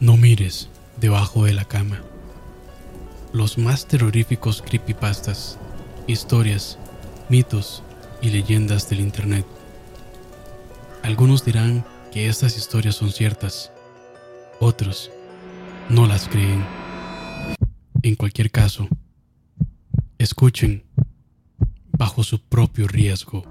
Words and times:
No 0.00 0.16
mires 0.16 0.68
debajo 1.00 1.44
de 1.44 1.52
la 1.52 1.64
cama. 1.64 2.00
Los 3.32 3.58
más 3.58 3.86
terroríficos 3.86 4.62
creepypastas, 4.62 5.58
historias, 6.06 6.78
mitos 7.28 7.82
y 8.22 8.30
leyendas 8.30 8.88
del 8.88 9.00
Internet. 9.00 9.44
Algunos 11.02 11.44
dirán 11.44 11.84
que 12.12 12.28
estas 12.28 12.56
historias 12.56 12.94
son 12.94 13.10
ciertas, 13.10 13.72
otros 14.60 15.10
no 15.88 16.06
las 16.06 16.28
creen. 16.28 16.64
En 18.02 18.14
cualquier 18.14 18.52
caso, 18.52 18.86
escuchen 20.16 20.84
bajo 21.90 22.22
su 22.22 22.40
propio 22.40 22.86
riesgo. 22.86 23.42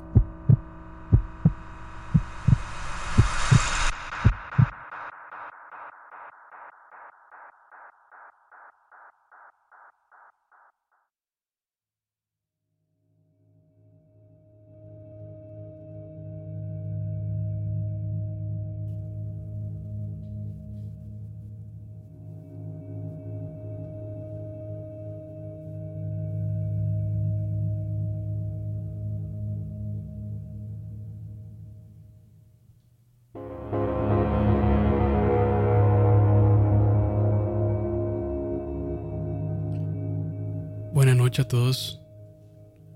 Noches 41.28 41.44
a 41.44 41.48
todos. 41.50 42.02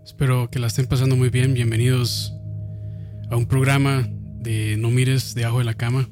Espero 0.05 0.49
que 0.49 0.57
la 0.57 0.67
estén 0.67 0.85
pasando 0.85 1.17
muy 1.17 1.27
bien. 1.27 1.53
Bienvenidos 1.53 2.33
a 3.29 3.35
un 3.35 3.45
programa 3.45 4.07
de 4.39 4.77
No 4.77 4.89
mires 4.89 5.35
debajo 5.35 5.57
de 5.57 5.65
la 5.65 5.73
cama. 5.73 6.07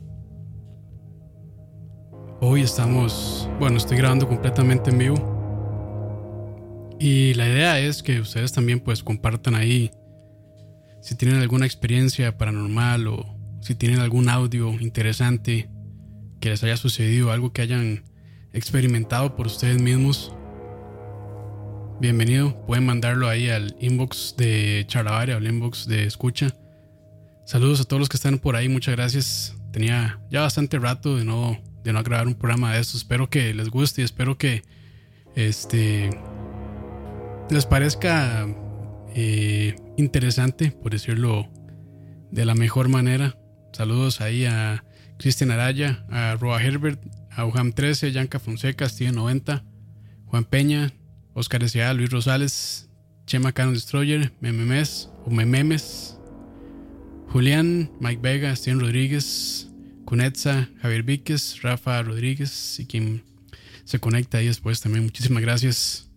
Hoy 2.41 2.59
estamos, 2.59 3.49
bueno, 3.57 3.77
estoy 3.77 3.95
grabando 3.95 4.27
completamente 4.27 4.89
en 4.89 4.97
vivo. 4.97 6.97
Y 6.99 7.35
la 7.35 7.47
idea 7.47 7.79
es 7.79 8.03
que 8.03 8.19
ustedes 8.19 8.51
también 8.51 8.81
pues 8.81 9.01
compartan 9.01 9.55
ahí 9.55 9.89
si 11.01 11.15
tienen 11.15 11.39
alguna 11.39 11.67
experiencia 11.67 12.37
paranormal 12.37 13.07
o 13.07 13.37
si 13.61 13.75
tienen 13.75 14.01
algún 14.01 14.27
audio 14.27 14.73
interesante 14.81 15.69
que 16.41 16.49
les 16.49 16.61
haya 16.65 16.75
sucedido, 16.75 17.31
algo 17.31 17.53
que 17.53 17.61
hayan 17.61 18.03
experimentado 18.51 19.37
por 19.37 19.47
ustedes 19.47 19.81
mismos 19.81 20.33
bienvenido. 21.99 22.65
Pueden 22.65 22.85
mandarlo 22.85 23.27
ahí 23.27 23.49
al 23.49 23.75
inbox 23.79 24.35
de 24.37 24.85
Charlavaria 24.87 25.35
o 25.35 25.37
al 25.37 25.47
inbox 25.47 25.87
de 25.87 26.05
Escucha. 26.05 26.55
Saludos 27.45 27.81
a 27.81 27.83
todos 27.83 27.99
los 27.99 28.09
que 28.09 28.17
están 28.17 28.39
por 28.39 28.55
ahí, 28.55 28.69
muchas 28.69 28.95
gracias. 28.95 29.55
Tenía 29.71 30.19
ya 30.29 30.41
bastante 30.41 30.79
rato 30.79 31.17
de 31.17 31.25
no, 31.25 31.59
de 31.83 31.91
no 31.91 32.01
grabar 32.03 32.27
un 32.27 32.35
programa 32.35 32.73
de 32.73 32.79
esto. 32.79 32.97
Espero 32.97 33.29
que 33.29 33.53
les 33.53 33.69
guste 33.69 34.01
y 34.01 34.05
espero 34.05 34.37
que 34.37 34.63
este 35.35 36.09
les 37.49 37.65
parezca 37.65 38.47
eh, 39.15 39.75
interesante, 39.97 40.71
por 40.71 40.91
decirlo 40.91 41.49
de 42.31 42.45
la 42.45 42.55
mejor 42.55 42.87
manera. 42.87 43.37
Saludos 43.73 44.21
ahí 44.21 44.45
a 44.45 44.85
Cristian 45.17 45.51
Araya, 45.51 46.05
a 46.09 46.35
Roa 46.35 46.61
Herbert, 46.61 47.01
a 47.31 47.45
Ujam 47.45 47.73
13, 47.73 48.11
Yanka 48.11 48.39
Fonseca, 48.39 48.87
Steven 48.87 49.15
90, 49.15 49.63
Juan 50.27 50.45
Peña, 50.45 50.93
Oscar 51.39 51.63
S.A., 51.63 51.93
Luis 51.93 52.09
Rosales, 52.09 52.89
Chema 53.25 53.53
Canon 53.53 53.73
Destroyer, 53.73 54.33
Mememes 54.41 55.09
o 55.25 55.29
Mememes, 55.29 56.19
Julián, 57.29 57.89
Mike 58.01 58.19
Vega, 58.21 58.53
Steven 58.53 58.81
Rodríguez, 58.81 59.69
Cunetza, 60.03 60.67
Javier 60.81 61.03
Víquez, 61.03 61.61
Rafa 61.61 62.03
Rodríguez 62.03 62.77
y 62.81 62.87
quien 62.87 63.23
se 63.85 64.01
conecta 64.01 64.39
ahí 64.39 64.47
después 64.47 64.81
también. 64.81 65.05
Muchísimas 65.05 65.41
gracias 65.41 66.11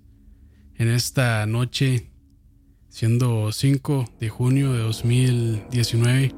en 0.74 0.88
esta 0.88 1.46
noche, 1.46 2.10
siendo 2.88 3.52
5 3.52 4.16
de 4.18 4.28
junio 4.28 4.72
de 4.72 4.80
2019, 4.80 6.34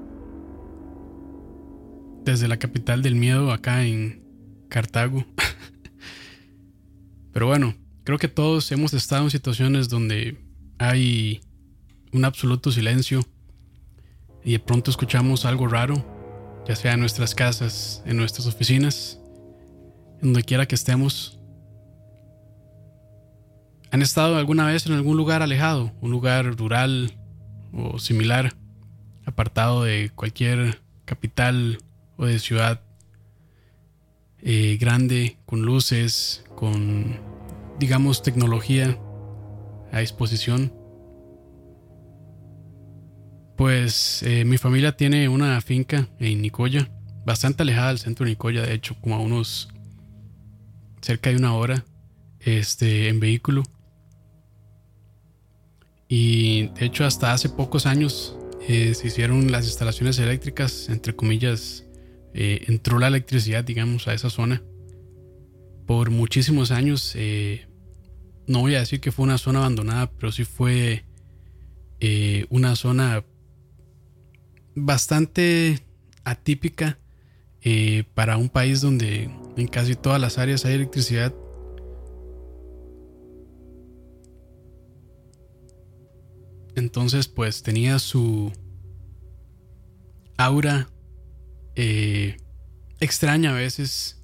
desde 2.23 2.49
la 2.49 2.59
capital 2.59 3.01
del 3.01 3.15
miedo 3.15 3.51
acá 3.51 3.87
en 3.87 4.23
Cartago. 4.69 5.25
Pero 7.33 7.47
bueno, 7.47 7.75
Creo 8.05 8.19
que 8.19 8.29
todos 8.29 8.71
hemos 8.71 8.93
estado 8.93 9.25
en 9.25 9.31
situaciones 9.31 9.89
donde 9.89 10.37
hay 10.79 11.41
un 12.13 12.27
absoluto 12.27 12.71
silencio 12.71 13.25
y 14.45 14.53
de 14.53 14.59
pronto 14.59 14.91
escuchamos 14.91 15.47
algo 15.47 15.67
raro, 15.69 16.63
ya 16.69 16.77
sea 16.77 16.93
en 16.93 17.01
nuestras 17.01 17.35
casas, 17.35 18.03
en 18.05 18.19
nuestras 18.19 18.47
oficinas, 18.47 19.19
en 20.21 20.35
donde 20.35 20.43
quiera 20.43 20.67
que 20.67 20.75
estemos. 20.75 21.41
¿Han 23.91 24.03
estado 24.03 24.37
alguna 24.37 24.67
vez 24.67 24.85
en 24.85 24.93
algún 24.93 25.17
lugar 25.17 25.41
alejado, 25.41 25.91
un 26.03 26.11
lugar 26.11 26.45
rural 26.59 27.17
o 27.73 27.99
similar, 27.99 28.55
apartado 29.25 29.83
de 29.83 30.11
cualquier 30.15 30.83
capital 31.07 31.79
o 32.19 32.27
de 32.27 32.39
ciudad 32.39 32.83
eh, 34.43 34.77
grande, 34.79 35.39
con 35.47 35.63
luces, 35.63 36.45
con 36.55 37.34
digamos, 37.79 38.23
tecnología 38.23 38.99
a 39.93 40.01
disposición. 40.01 40.73
Pues 43.57 44.23
eh, 44.23 44.45
mi 44.45 44.59
familia 44.59 44.97
tiene 44.97 45.29
una 45.29 45.61
finca 45.61 46.09
en 46.19 46.43
Nicoya, 46.43 46.91
bastante 47.25 47.63
alejada 47.63 47.89
del 47.89 47.99
centro 47.99 48.25
de 48.25 48.33
Nicoya, 48.33 48.63
de 48.63 48.75
hecho, 48.75 48.97
como 49.01 49.15
a 49.15 49.21
unos 49.21 49.69
cerca 51.01 51.31
de 51.31 51.37
una 51.37 51.55
hora 51.55 51.85
este, 52.41 53.09
en 53.09 53.21
vehículo. 53.21 53.63
Y 56.09 56.69
de 56.69 56.87
hecho, 56.87 57.05
hasta 57.05 57.33
hace 57.33 57.49
pocos 57.49 57.87
años 57.87 58.37
eh, 58.69 58.95
se 58.95 59.07
hicieron 59.07 59.53
las 59.53 59.67
instalaciones 59.67 60.19
eléctricas, 60.19 60.89
entre 60.89 61.15
comillas, 61.15 61.85
eh, 62.35 62.65
entró 62.69 62.99
la 62.99 63.07
electricidad, 63.07 63.63
digamos, 63.63 64.09
a 64.09 64.15
esa 64.15 64.31
zona 64.31 64.63
por 65.87 66.11
muchísimos 66.11 66.71
años. 66.71 67.13
Eh, 67.17 67.67
no 68.47 68.61
voy 68.61 68.75
a 68.75 68.81
decir 68.81 69.01
que 69.01 69.13
fue 69.13 69.25
una 69.25 69.39
zona 69.39 69.61
abandonada, 69.61 70.11
pero 70.11 70.33
sí 70.33 70.45
fue 70.45 71.05
eh, 72.01 72.47
una 72.51 72.77
zona 72.77 73.25
bastante 74.75 75.81
atípica 76.25 76.99
eh, 77.63 78.05
para 78.15 78.37
un 78.37 78.49
país 78.49 78.81
donde 78.81 79.31
en 79.57 79.69
casi 79.69 79.95
todas 79.95 80.21
las 80.21 80.39
áreas 80.39 80.65
hay 80.65 80.75
electricidad. 80.75 81.35
Entonces 86.77 87.29
pues 87.29 87.63
tenía 87.63 87.99
su 87.99 88.53
aura 90.37 90.89
extraña 93.01 93.51
a 93.51 93.55
veces, 93.55 94.24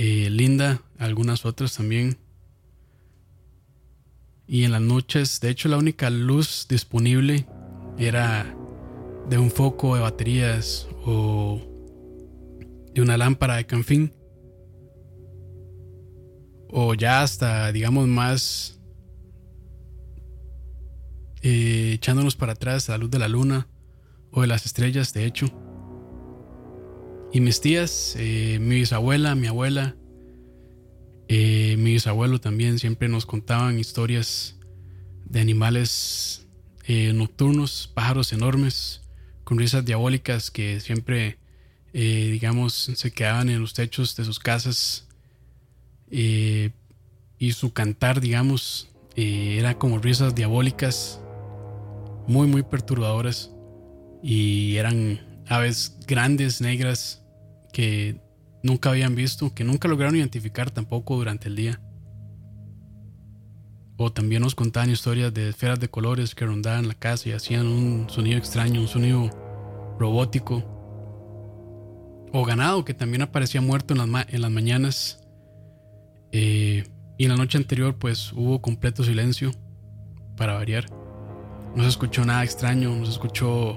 eh, 0.00 0.30
linda, 0.30 0.80
algunas 0.96 1.44
otras 1.44 1.74
también. 1.74 2.18
Y 4.46 4.62
en 4.62 4.70
las 4.70 4.80
noches, 4.80 5.40
de 5.40 5.50
hecho, 5.50 5.68
la 5.68 5.76
única 5.76 6.08
luz 6.08 6.66
disponible 6.68 7.48
era 7.98 8.54
de 9.28 9.38
un 9.38 9.50
foco 9.50 9.96
de 9.96 10.02
baterías 10.02 10.86
o 11.04 11.60
de 12.94 13.02
una 13.02 13.16
lámpara 13.16 13.56
de 13.56 13.66
canfín. 13.66 14.14
O 16.68 16.94
ya 16.94 17.22
hasta, 17.22 17.72
digamos, 17.72 18.06
más 18.06 18.80
eh, 21.42 21.90
echándonos 21.94 22.36
para 22.36 22.52
atrás 22.52 22.88
a 22.88 22.92
la 22.92 22.98
luz 22.98 23.10
de 23.10 23.18
la 23.18 23.26
luna 23.26 23.66
o 24.30 24.42
de 24.42 24.46
las 24.46 24.64
estrellas, 24.64 25.12
de 25.12 25.24
hecho. 25.26 25.67
Y 27.32 27.40
mis 27.40 27.60
tías, 27.60 28.14
eh, 28.18 28.58
mi 28.60 28.76
bisabuela, 28.76 29.34
mi 29.34 29.46
abuela, 29.46 29.96
eh, 31.28 31.76
mi 31.78 31.92
bisabuelo 31.92 32.40
también 32.40 32.78
siempre 32.78 33.08
nos 33.08 33.26
contaban 33.26 33.78
historias 33.78 34.56
de 35.24 35.40
animales 35.40 36.46
nocturnos, 36.88 37.90
pájaros 37.92 38.32
enormes, 38.32 39.02
con 39.44 39.58
risas 39.58 39.84
diabólicas 39.84 40.50
que 40.50 40.80
siempre, 40.80 41.36
digamos, 41.92 42.72
se 42.72 43.10
quedaban 43.10 43.50
en 43.50 43.60
los 43.60 43.74
techos 43.74 44.16
de 44.16 44.24
sus 44.24 44.38
casas. 44.38 45.06
y 46.10 47.52
su 47.52 47.74
cantar, 47.74 48.22
digamos, 48.22 48.88
era 49.16 49.76
como 49.76 49.98
risas 49.98 50.34
diabólicas 50.34 51.20
muy, 52.26 52.46
muy 52.46 52.62
perturbadoras. 52.62 53.50
Y 54.22 54.76
eran 54.76 55.27
aves 55.48 55.98
grandes, 56.06 56.60
negras, 56.60 57.24
que 57.72 58.20
nunca 58.62 58.90
habían 58.90 59.14
visto, 59.14 59.54
que 59.54 59.64
nunca 59.64 59.88
lograron 59.88 60.16
identificar 60.16 60.70
tampoco 60.70 61.16
durante 61.16 61.48
el 61.48 61.56
día. 61.56 61.80
O 63.96 64.12
también 64.12 64.42
nos 64.42 64.54
contaban 64.54 64.90
historias 64.90 65.34
de 65.34 65.48
esferas 65.48 65.80
de 65.80 65.88
colores 65.88 66.34
que 66.34 66.46
rondaban 66.46 66.86
la 66.86 66.94
casa 66.94 67.28
y 67.28 67.32
hacían 67.32 67.66
un 67.66 68.08
sonido 68.08 68.38
extraño, 68.38 68.80
un 68.80 68.88
sonido 68.88 69.30
robótico. 69.98 70.62
O 72.32 72.44
ganado 72.44 72.84
que 72.84 72.94
también 72.94 73.22
aparecía 73.22 73.60
muerto 73.60 73.94
en 73.94 74.12
las, 74.12 74.28
en 74.28 74.40
las 74.40 74.50
mañanas. 74.50 75.20
Eh, 76.30 76.84
y 77.16 77.24
en 77.24 77.30
la 77.30 77.36
noche 77.36 77.58
anterior 77.58 77.96
pues 77.98 78.32
hubo 78.32 78.62
completo 78.62 79.02
silencio 79.02 79.50
para 80.36 80.54
variar. 80.54 80.86
No 81.74 81.82
se 81.82 81.88
escuchó 81.88 82.24
nada 82.24 82.44
extraño, 82.44 82.94
no 82.94 83.04
se 83.04 83.12
escuchó, 83.12 83.76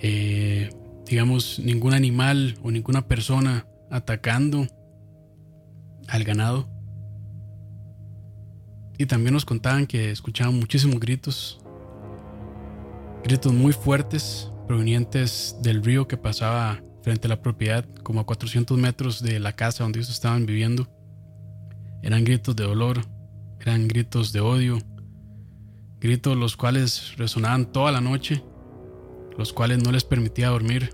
eh, 0.00 0.70
digamos, 1.06 1.58
ningún 1.58 1.94
animal 1.94 2.56
o 2.62 2.70
ninguna 2.70 3.06
persona 3.06 3.66
atacando 3.90 4.66
al 6.08 6.24
ganado. 6.24 6.68
Y 8.98 9.06
también 9.06 9.34
nos 9.34 9.44
contaban 9.44 9.86
que 9.86 10.10
escuchaban 10.10 10.58
muchísimos 10.58 10.98
gritos, 10.98 11.60
gritos 13.22 13.52
muy 13.52 13.72
fuertes 13.72 14.50
provenientes 14.66 15.56
del 15.62 15.82
río 15.82 16.08
que 16.08 16.16
pasaba 16.16 16.82
frente 17.02 17.26
a 17.26 17.30
la 17.30 17.40
propiedad, 17.40 17.88
como 18.02 18.20
a 18.20 18.26
400 18.26 18.76
metros 18.76 19.22
de 19.22 19.38
la 19.38 19.52
casa 19.52 19.84
donde 19.84 20.00
ellos 20.00 20.10
estaban 20.10 20.46
viviendo. 20.46 20.88
Eran 22.02 22.24
gritos 22.24 22.56
de 22.56 22.64
dolor, 22.64 23.00
eran 23.60 23.88
gritos 23.88 24.32
de 24.32 24.40
odio, 24.40 24.78
gritos 26.00 26.36
los 26.36 26.56
cuales 26.56 27.16
resonaban 27.16 27.72
toda 27.72 27.92
la 27.92 28.00
noche, 28.00 28.42
los 29.38 29.52
cuales 29.52 29.82
no 29.82 29.92
les 29.92 30.04
permitía 30.04 30.48
dormir 30.48 30.90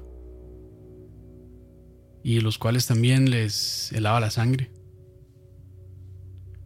y 2.23 2.41
los 2.41 2.59
cuales 2.59 2.87
también 2.87 3.31
les 3.31 3.91
helaba 3.93 4.21
la 4.21 4.31
sangre. 4.31 4.71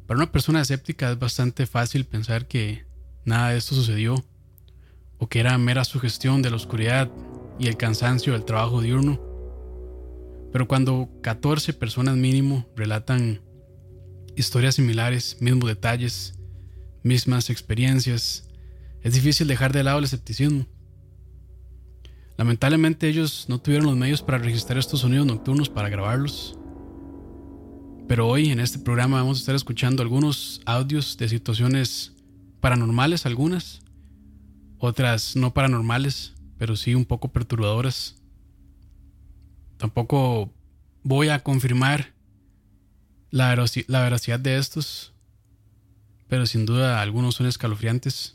Para 0.07 0.19
una 0.19 0.33
persona 0.33 0.61
escéptica 0.61 1.13
es 1.13 1.19
bastante 1.19 1.67
fácil 1.67 2.05
pensar 2.05 2.49
que 2.49 2.85
nada 3.25 3.51
de 3.51 3.59
esto 3.59 3.77
sucedió 3.77 4.25
o 5.19 5.29
que 5.29 5.39
era 5.39 5.57
mera 5.57 5.85
sugestión 5.85 6.43
de 6.43 6.51
la 6.51 6.57
oscuridad 6.57 7.11
y 7.61 7.69
el 7.69 7.77
cansancio 7.77 8.33
del 8.33 8.45
trabajo 8.45 8.81
diurno. 8.81 9.21
Pero 10.53 10.67
cuando 10.67 11.09
14 11.23 11.75
personas 11.75 12.17
mínimo 12.17 12.67
relatan 12.75 13.41
historias 14.35 14.75
similares, 14.75 15.37
mismos 15.41 15.69
detalles, 15.69 16.35
mismas 17.05 17.51
experiencias, 17.51 18.49
es 19.03 19.15
difícil 19.15 19.47
dejar 19.47 19.73
de 19.73 19.85
lado 19.85 19.99
el 19.99 20.05
escepticismo. 20.05 20.67
Lamentablemente 22.39 23.09
ellos 23.09 23.47
no 23.49 23.59
tuvieron 23.59 23.87
los 23.87 23.97
medios 23.97 24.23
para 24.23 24.39
registrar 24.39 24.79
estos 24.79 25.01
sonidos 25.01 25.27
nocturnos 25.27 25.69
para 25.69 25.89
grabarlos. 25.89 26.57
Pero 28.07 28.29
hoy 28.29 28.51
en 28.51 28.61
este 28.61 28.79
programa 28.79 29.17
vamos 29.17 29.39
a 29.39 29.41
estar 29.41 29.57
escuchando 29.57 30.03
algunos 30.03 30.63
audios 30.65 31.17
de 31.19 31.29
situaciones 31.29 32.15
paranormales, 32.61 33.27
algunas, 33.27 33.81
otras 34.79 35.35
no 35.35 35.53
paranormales, 35.53 36.35
pero 36.59 36.77
sí 36.77 36.95
un 36.95 37.05
poco 37.05 37.29
perturbadoras. 37.29 38.23
Tampoco 39.77 40.53
voy 41.03 41.31
a 41.31 41.43
confirmar 41.43 42.15
la, 43.31 43.49
veracidad 43.89 44.39
de 44.39 44.59
estos, 44.59 45.13
pero 46.29 46.47
sin 46.47 46.67
duda 46.67 47.03
algunos 47.03 47.35
son 47.35 47.49
escalofriantes. 47.49 48.35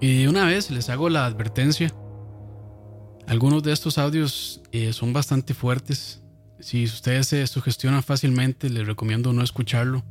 Y 0.00 0.26
una 0.26 0.46
vez 0.46 0.70
les 0.70 0.88
hago 0.88 1.10
la 1.10 1.26
advertencia. 1.26 1.92
Algunos 3.28 3.62
de 3.62 3.72
estos 3.72 3.98
audios 3.98 4.62
eh, 4.72 4.94
son 4.94 5.12
bastante 5.12 5.52
fuertes. 5.52 6.22
Si 6.60 6.84
ustedes 6.84 7.28
se 7.28 7.46
sugestionan 7.46 8.02
fácilmente, 8.02 8.70
les 8.70 8.86
recomiendo 8.86 9.34
no 9.34 9.42
escucharlo. 9.42 10.02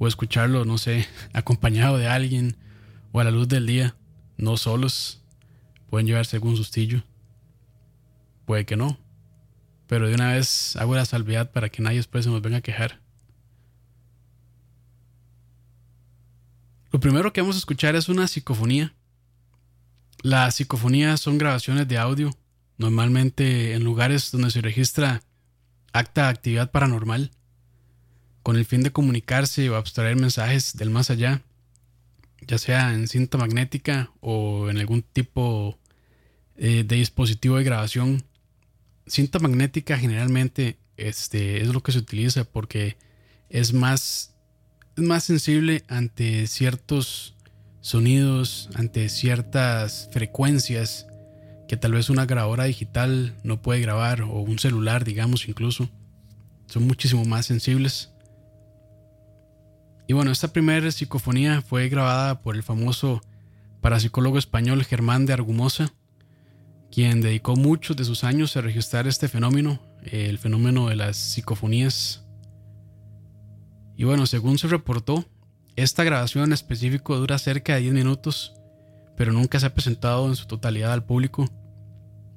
O 0.00 0.08
escucharlo, 0.08 0.64
no 0.64 0.76
sé, 0.76 1.06
acompañado 1.32 1.98
de 1.98 2.08
alguien 2.08 2.56
o 3.12 3.20
a 3.20 3.24
la 3.24 3.30
luz 3.30 3.46
del 3.46 3.64
día, 3.64 3.94
no 4.36 4.56
solos. 4.56 5.22
Pueden 5.88 6.08
llevarse 6.08 6.34
algún 6.34 6.56
sustillo. 6.56 7.04
Puede 8.44 8.66
que 8.66 8.76
no. 8.76 8.98
Pero 9.86 10.08
de 10.08 10.14
una 10.14 10.32
vez 10.32 10.74
hago 10.74 10.96
la 10.96 11.04
salvedad 11.04 11.52
para 11.52 11.68
que 11.68 11.80
nadie 11.80 11.98
después 11.98 12.24
se 12.24 12.30
nos 12.32 12.42
venga 12.42 12.56
a 12.56 12.62
quejar. 12.62 13.00
Lo 16.90 16.98
primero 16.98 17.32
que 17.32 17.40
vamos 17.40 17.54
a 17.54 17.60
escuchar 17.60 17.94
es 17.94 18.08
una 18.08 18.26
psicofonía. 18.26 18.96
Las 20.22 20.56
psicofonías 20.56 21.20
son 21.20 21.38
grabaciones 21.38 21.86
de 21.86 21.98
audio, 21.98 22.32
normalmente 22.78 23.74
en 23.74 23.84
lugares 23.84 24.30
donde 24.30 24.50
se 24.50 24.62
registra 24.62 25.22
acta 25.92 26.28
actividad 26.28 26.70
paranormal, 26.70 27.30
con 28.42 28.56
el 28.56 28.64
fin 28.64 28.82
de 28.82 28.92
comunicarse 28.92 29.68
o 29.68 29.76
abstraer 29.76 30.16
mensajes 30.16 30.76
del 30.76 30.90
más 30.90 31.10
allá, 31.10 31.42
ya 32.46 32.56
sea 32.56 32.94
en 32.94 33.08
cinta 33.08 33.36
magnética 33.36 34.10
o 34.20 34.70
en 34.70 34.78
algún 34.78 35.02
tipo 35.02 35.78
eh, 36.56 36.84
de 36.84 36.96
dispositivo 36.96 37.56
de 37.56 37.64
grabación. 37.64 38.24
Cinta 39.06 39.38
magnética 39.38 39.98
generalmente 39.98 40.78
este, 40.96 41.60
es 41.60 41.68
lo 41.68 41.82
que 41.82 41.92
se 41.92 41.98
utiliza 41.98 42.44
porque 42.44 42.96
es 43.50 43.72
más 43.72 44.34
es 44.96 45.04
más 45.04 45.24
sensible 45.24 45.84
ante 45.86 46.48
ciertos 46.48 47.36
sonidos, 47.80 48.68
ante 48.74 49.08
ciertas 49.08 50.08
frecuencias 50.12 51.06
que 51.68 51.76
tal 51.76 51.92
vez 51.92 52.10
una 52.10 52.26
grabadora 52.26 52.64
digital 52.64 53.36
no 53.44 53.62
puede 53.62 53.80
grabar 53.80 54.22
o 54.22 54.40
un 54.40 54.58
celular, 54.58 55.04
digamos 55.04 55.48
incluso. 55.48 55.88
Son 56.66 56.86
muchísimo 56.86 57.24
más 57.24 57.46
sensibles. 57.46 58.12
Y 60.06 60.14
bueno, 60.14 60.32
esta 60.32 60.52
primera 60.52 60.90
psicofonía 60.90 61.62
fue 61.62 61.88
grabada 61.88 62.40
por 62.40 62.56
el 62.56 62.62
famoso 62.62 63.20
parapsicólogo 63.80 64.38
español 64.38 64.84
Germán 64.84 65.26
de 65.26 65.34
Argumosa, 65.34 65.92
quien 66.90 67.20
dedicó 67.20 67.54
muchos 67.54 67.96
de 67.96 68.04
sus 68.04 68.24
años 68.24 68.56
a 68.56 68.62
registrar 68.62 69.06
este 69.06 69.28
fenómeno, 69.28 69.80
el 70.02 70.38
fenómeno 70.38 70.88
de 70.88 70.96
las 70.96 71.16
psicofonías 71.16 72.24
y 73.98 74.04
bueno, 74.04 74.26
según 74.26 74.58
se 74.58 74.68
reportó, 74.68 75.24
esta 75.74 76.04
grabación 76.04 76.44
en 76.44 76.52
específico 76.52 77.16
dura 77.16 77.36
cerca 77.36 77.74
de 77.74 77.80
10 77.80 77.94
minutos, 77.94 78.54
pero 79.16 79.32
nunca 79.32 79.58
se 79.58 79.66
ha 79.66 79.74
presentado 79.74 80.28
en 80.28 80.36
su 80.36 80.46
totalidad 80.46 80.92
al 80.92 81.04
público. 81.04 81.50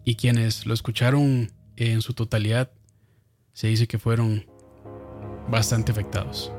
Y 0.03 0.15
quienes 0.15 0.65
lo 0.65 0.74
escucharon 0.74 1.51
en 1.75 2.01
su 2.01 2.13
totalidad, 2.13 2.72
se 3.53 3.67
dice 3.67 3.88
que 3.88 4.00
fueron 4.00 4.46
bastante 5.50 5.91
afectados. 5.91 6.51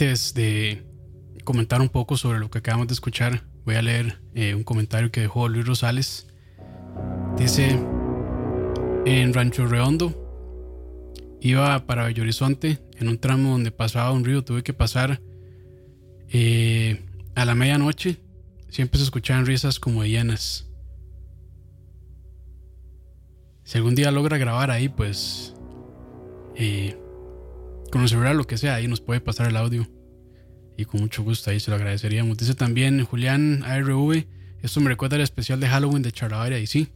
Antes 0.00 0.32
de 0.32 0.86
comentar 1.42 1.80
un 1.80 1.88
poco 1.88 2.16
sobre 2.16 2.38
lo 2.38 2.48
que 2.52 2.58
acabamos 2.58 2.86
de 2.86 2.94
escuchar, 2.94 3.42
voy 3.64 3.74
a 3.74 3.82
leer 3.82 4.20
eh, 4.32 4.54
un 4.54 4.62
comentario 4.62 5.10
que 5.10 5.22
dejó 5.22 5.48
Luis 5.48 5.66
Rosales. 5.66 6.28
Dice, 7.36 7.84
en 9.06 9.34
Rancho 9.34 9.66
Redondo, 9.66 10.14
iba 11.40 11.84
para 11.84 12.04
Bello 12.04 12.22
Horizonte, 12.22 12.78
en 12.94 13.08
un 13.08 13.18
tramo 13.18 13.50
donde 13.50 13.72
pasaba 13.72 14.12
un 14.12 14.24
río, 14.24 14.44
tuve 14.44 14.62
que 14.62 14.72
pasar 14.72 15.20
eh, 16.28 17.04
a 17.34 17.44
la 17.44 17.56
medianoche. 17.56 18.18
Siempre 18.68 18.98
se 18.98 19.04
escuchaban 19.04 19.46
risas 19.46 19.80
como 19.80 20.02
de 20.02 20.10
hienas. 20.10 20.70
Si 23.64 23.78
algún 23.78 23.96
día 23.96 24.12
logra 24.12 24.38
grabar 24.38 24.70
ahí, 24.70 24.88
pues 24.88 25.54
eh, 26.54 26.96
con 27.90 28.02
el 28.02 28.36
lo 28.36 28.46
que 28.46 28.58
sea, 28.58 28.74
ahí 28.74 28.88
nos 28.88 29.00
puede 29.00 29.20
pasar 29.20 29.48
el 29.48 29.56
audio. 29.56 29.86
Y 30.76 30.84
con 30.84 31.00
mucho 31.00 31.22
gusto 31.24 31.50
ahí 31.50 31.58
se 31.58 31.70
lo 31.70 31.76
agradeceríamos. 31.76 32.36
Dice 32.36 32.54
también 32.54 33.04
Julián 33.04 33.64
ARV, 33.64 34.26
esto 34.62 34.80
me 34.80 34.88
recuerda 34.88 35.16
al 35.16 35.22
especial 35.22 35.60
de 35.60 35.68
Halloween 35.68 36.02
de 36.02 36.12
Charlavaria. 36.12 36.58
Y 36.58 36.66
sí, 36.66 36.88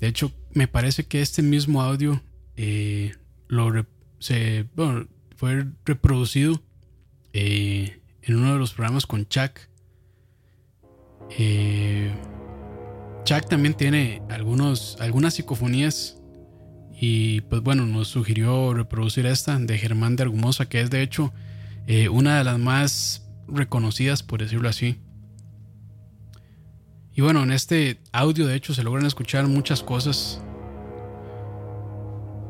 de 0.00 0.06
hecho, 0.06 0.32
me 0.52 0.68
parece 0.68 1.04
que 1.04 1.20
este 1.20 1.42
mismo 1.42 1.82
audio 1.82 2.22
eh, 2.56 3.14
lo 3.48 3.86
se, 4.18 4.66
fue 5.36 5.66
reproducido 5.84 6.62
eh, 7.32 8.00
en 8.22 8.36
uno 8.36 8.52
de 8.52 8.58
los 8.58 8.74
programas 8.74 9.06
con 9.06 9.26
Chuck. 9.26 9.58
Eh, 11.38 12.12
Chuck 13.24 13.48
también 13.48 13.74
tiene 13.74 14.22
algunos, 14.30 14.96
algunas 15.00 15.34
psicofonías 15.34 16.17
y 17.00 17.42
pues 17.42 17.62
bueno, 17.62 17.86
nos 17.86 18.08
sugirió 18.08 18.74
reproducir 18.74 19.26
esta 19.26 19.56
de 19.58 19.78
Germán 19.78 20.16
de 20.16 20.24
Argumosa, 20.24 20.68
que 20.68 20.80
es 20.80 20.90
de 20.90 21.02
hecho 21.02 21.32
eh, 21.86 22.08
una 22.08 22.38
de 22.38 22.44
las 22.44 22.58
más 22.58 23.28
reconocidas, 23.46 24.22
por 24.22 24.40
decirlo 24.40 24.68
así. 24.68 24.98
Y 27.14 27.20
bueno, 27.20 27.42
en 27.42 27.52
este 27.52 28.00
audio 28.12 28.46
de 28.46 28.56
hecho 28.56 28.74
se 28.74 28.82
logran 28.82 29.06
escuchar 29.06 29.46
muchas 29.46 29.82
cosas. 29.82 30.42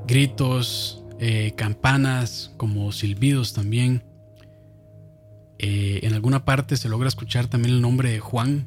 Gritos, 0.07 1.05
eh, 1.21 1.53
campanas, 1.57 2.53
como 2.57 2.91
silbidos 2.93 3.53
también. 3.53 4.05
Eh, 5.59 6.01
en 6.05 6.15
alguna 6.15 6.45
parte 6.45 6.77
se 6.77 6.89
logra 6.89 7.09
escuchar 7.09 7.49
también 7.49 7.75
el 7.75 7.83
nombre 7.83 8.13
de 8.13 8.21
Juan. 8.21 8.67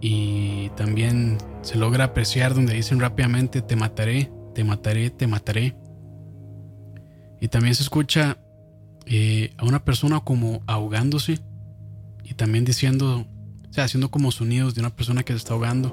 Y 0.00 0.70
también 0.70 1.38
se 1.62 1.76
logra 1.76 2.04
apreciar 2.04 2.54
donde 2.54 2.74
dicen 2.74 3.00
rápidamente 3.00 3.60
te 3.60 3.76
mataré, 3.76 4.30
te 4.54 4.64
mataré, 4.64 5.10
te 5.10 5.26
mataré. 5.26 5.76
Y 7.40 7.48
también 7.48 7.74
se 7.74 7.82
escucha 7.82 8.38
eh, 9.06 9.52
a 9.58 9.64
una 9.64 9.84
persona 9.84 10.20
como 10.20 10.62
ahogándose 10.66 11.40
y 12.24 12.34
también 12.34 12.64
diciendo, 12.64 13.26
o 13.68 13.72
sea, 13.72 13.84
haciendo 13.84 14.10
como 14.10 14.30
sonidos 14.30 14.74
de 14.74 14.80
una 14.80 14.94
persona 14.94 15.22
que 15.22 15.32
se 15.32 15.38
está 15.38 15.54
ahogando. 15.54 15.92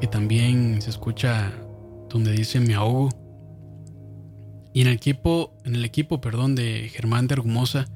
Y 0.00 0.08
también 0.08 0.80
se 0.82 0.90
escucha 0.90 1.52
donde 2.08 2.32
dice 2.32 2.60
me 2.60 2.74
ahogo. 2.74 3.10
Y 4.72 4.82
en 4.82 4.88
el 4.88 4.94
equipo, 4.94 5.56
en 5.64 5.74
el 5.74 5.84
equipo, 5.84 6.20
perdón, 6.20 6.54
de 6.54 6.90
Germán 6.90 7.26
de 7.26 7.34
Argumosa 7.34 7.86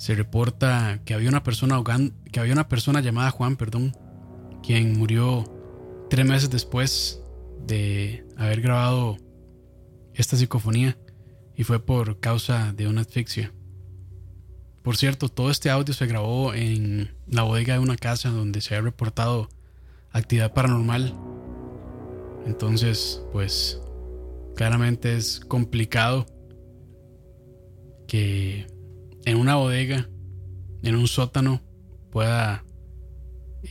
se 0.00 0.14
reporta 0.14 1.02
que 1.04 1.12
había 1.12 1.28
una 1.28 1.42
persona 1.42 1.74
ahogando, 1.74 2.14
que 2.32 2.40
había 2.40 2.54
una 2.54 2.68
persona 2.68 3.02
llamada 3.02 3.30
Juan, 3.30 3.56
perdón, 3.56 3.94
quien 4.62 4.98
murió 4.98 5.44
tres 6.08 6.24
meses 6.24 6.48
después 6.48 7.22
de 7.66 8.24
haber 8.38 8.62
grabado 8.62 9.18
esta 10.14 10.38
psicofonía 10.38 10.96
y 11.54 11.64
fue 11.64 11.84
por 11.84 12.18
causa 12.18 12.72
de 12.72 12.88
una 12.88 13.02
asfixia. 13.02 13.52
Por 14.80 14.96
cierto, 14.96 15.28
todo 15.28 15.50
este 15.50 15.68
audio 15.68 15.92
se 15.92 16.06
grabó 16.06 16.54
en 16.54 17.14
la 17.26 17.42
bodega 17.42 17.74
de 17.74 17.80
una 17.80 17.96
casa 17.96 18.30
donde 18.30 18.62
se 18.62 18.76
ha 18.76 18.80
reportado 18.80 19.50
actividad 20.12 20.54
paranormal. 20.54 21.14
Entonces, 22.46 23.22
pues 23.32 23.78
claramente 24.56 25.14
es 25.14 25.40
complicado 25.40 26.24
que 28.08 28.79
en 29.24 29.36
una 29.36 29.56
bodega, 29.56 30.08
en 30.82 30.94
un 30.94 31.06
sótano, 31.06 31.62
pueda 32.10 32.64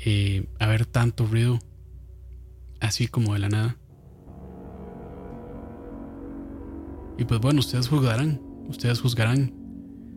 eh, 0.06 0.48
haber 0.60 0.86
tanto 0.86 1.26
ruido 1.26 1.60
así 2.80 3.08
como 3.08 3.34
de 3.34 3.40
la 3.40 3.50
nada. 3.50 3.78
Y 7.18 7.26
pues 7.26 7.42
bueno, 7.42 7.60
ustedes 7.60 7.88
juzgarán, 7.88 8.42
ustedes 8.68 9.02
juzgarán. 9.02 9.54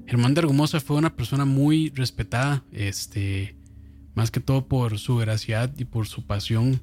Germán 0.06 0.34
de 0.34 0.40
Argumosa 0.40 0.80
fue 0.80 0.96
una 0.96 1.16
persona 1.16 1.44
muy 1.44 1.90
respetada, 1.90 2.64
este, 2.70 3.56
más 4.14 4.30
que 4.30 4.40
todo 4.40 4.68
por 4.68 4.98
su 4.98 5.16
veracidad 5.16 5.72
y 5.78 5.84
por 5.84 6.06
su 6.06 6.26
pasión 6.26 6.80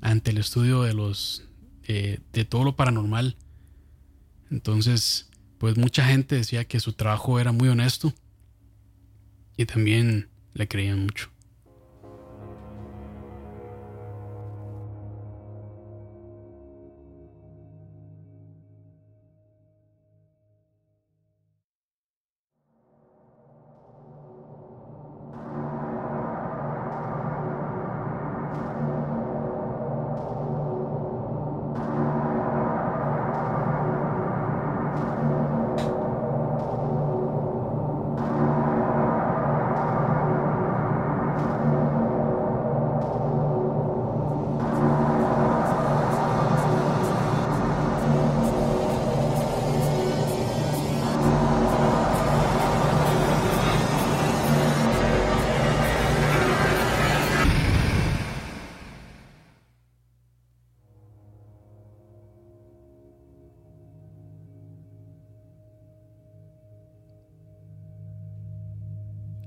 ante 0.00 0.30
el 0.30 0.38
estudio 0.38 0.82
de 0.82 0.94
los, 0.94 1.48
eh, 1.84 2.20
de 2.32 2.44
todo 2.44 2.64
lo 2.64 2.76
paranormal. 2.76 3.36
Entonces, 4.50 5.30
pues 5.62 5.76
mucha 5.76 6.04
gente 6.04 6.34
decía 6.34 6.64
que 6.64 6.80
su 6.80 6.92
trabajo 6.92 7.38
era 7.38 7.52
muy 7.52 7.68
honesto 7.68 8.12
y 9.56 9.64
también 9.64 10.28
le 10.54 10.66
creían 10.66 11.04
mucho. 11.04 11.30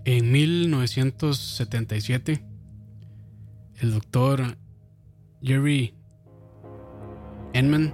En 0.08 0.32
1977, 0.32 2.46
el 3.82 3.92
doctor 3.92 4.56
Jerry 5.42 5.96
Enman 7.54 7.92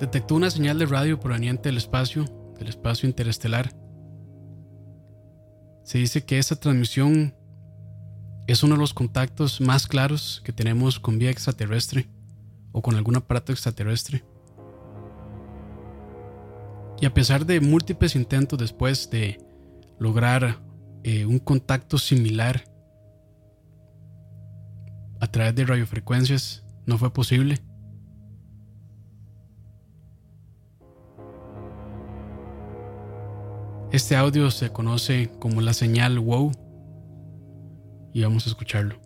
detectó 0.00 0.34
una 0.34 0.50
señal 0.50 0.80
de 0.80 0.86
radio 0.86 1.20
proveniente 1.20 1.68
del 1.68 1.76
espacio, 1.76 2.24
del 2.58 2.66
espacio 2.66 3.08
interestelar. 3.08 3.70
Se 5.84 5.98
dice 5.98 6.24
que 6.24 6.40
esa 6.40 6.56
transmisión 6.56 7.36
es 8.48 8.64
uno 8.64 8.74
de 8.74 8.80
los 8.80 8.92
contactos 8.92 9.60
más 9.60 9.86
claros 9.86 10.42
que 10.44 10.52
tenemos 10.52 10.98
con 10.98 11.20
vía 11.20 11.30
extraterrestre 11.30 12.08
o 12.72 12.82
con 12.82 12.96
algún 12.96 13.14
aparato 13.14 13.52
extraterrestre. 13.52 14.24
Y 17.00 17.06
a 17.06 17.14
pesar 17.14 17.46
de 17.46 17.60
múltiples 17.60 18.16
intentos 18.16 18.58
después 18.58 19.10
de 19.10 19.38
lograr 20.00 20.65
eh, 21.06 21.24
un 21.24 21.38
contacto 21.38 21.98
similar 21.98 22.64
a 25.20 25.28
través 25.28 25.54
de 25.54 25.64
radiofrecuencias 25.64 26.66
no 26.84 26.98
fue 26.98 27.12
posible. 27.12 27.58
Este 33.92 34.16
audio 34.16 34.50
se 34.50 34.70
conoce 34.70 35.30
como 35.38 35.60
la 35.60 35.74
señal 35.74 36.18
WOW 36.18 36.50
y 38.12 38.24
vamos 38.24 38.44
a 38.48 38.50
escucharlo. 38.50 39.05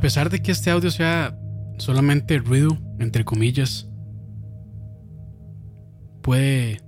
A 0.00 0.02
pesar 0.02 0.30
de 0.30 0.40
que 0.40 0.50
este 0.50 0.70
audio 0.70 0.90
sea 0.90 1.38
solamente 1.76 2.38
ruido, 2.38 2.78
entre 2.98 3.22
comillas, 3.22 3.86
puede 6.22 6.80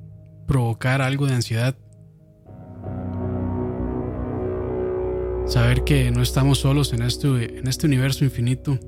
provocar 0.48 1.02
algo 1.02 1.26
de 1.26 1.34
ansiedad. 1.34 1.76
Saber 5.46 5.84
que 5.84 6.10
no 6.10 6.22
estamos 6.22 6.60
solos 6.60 6.94
en 6.94 7.02
este, 7.02 7.58
en 7.58 7.68
este 7.68 7.86
universo 7.86 8.24
infinito. 8.24 8.78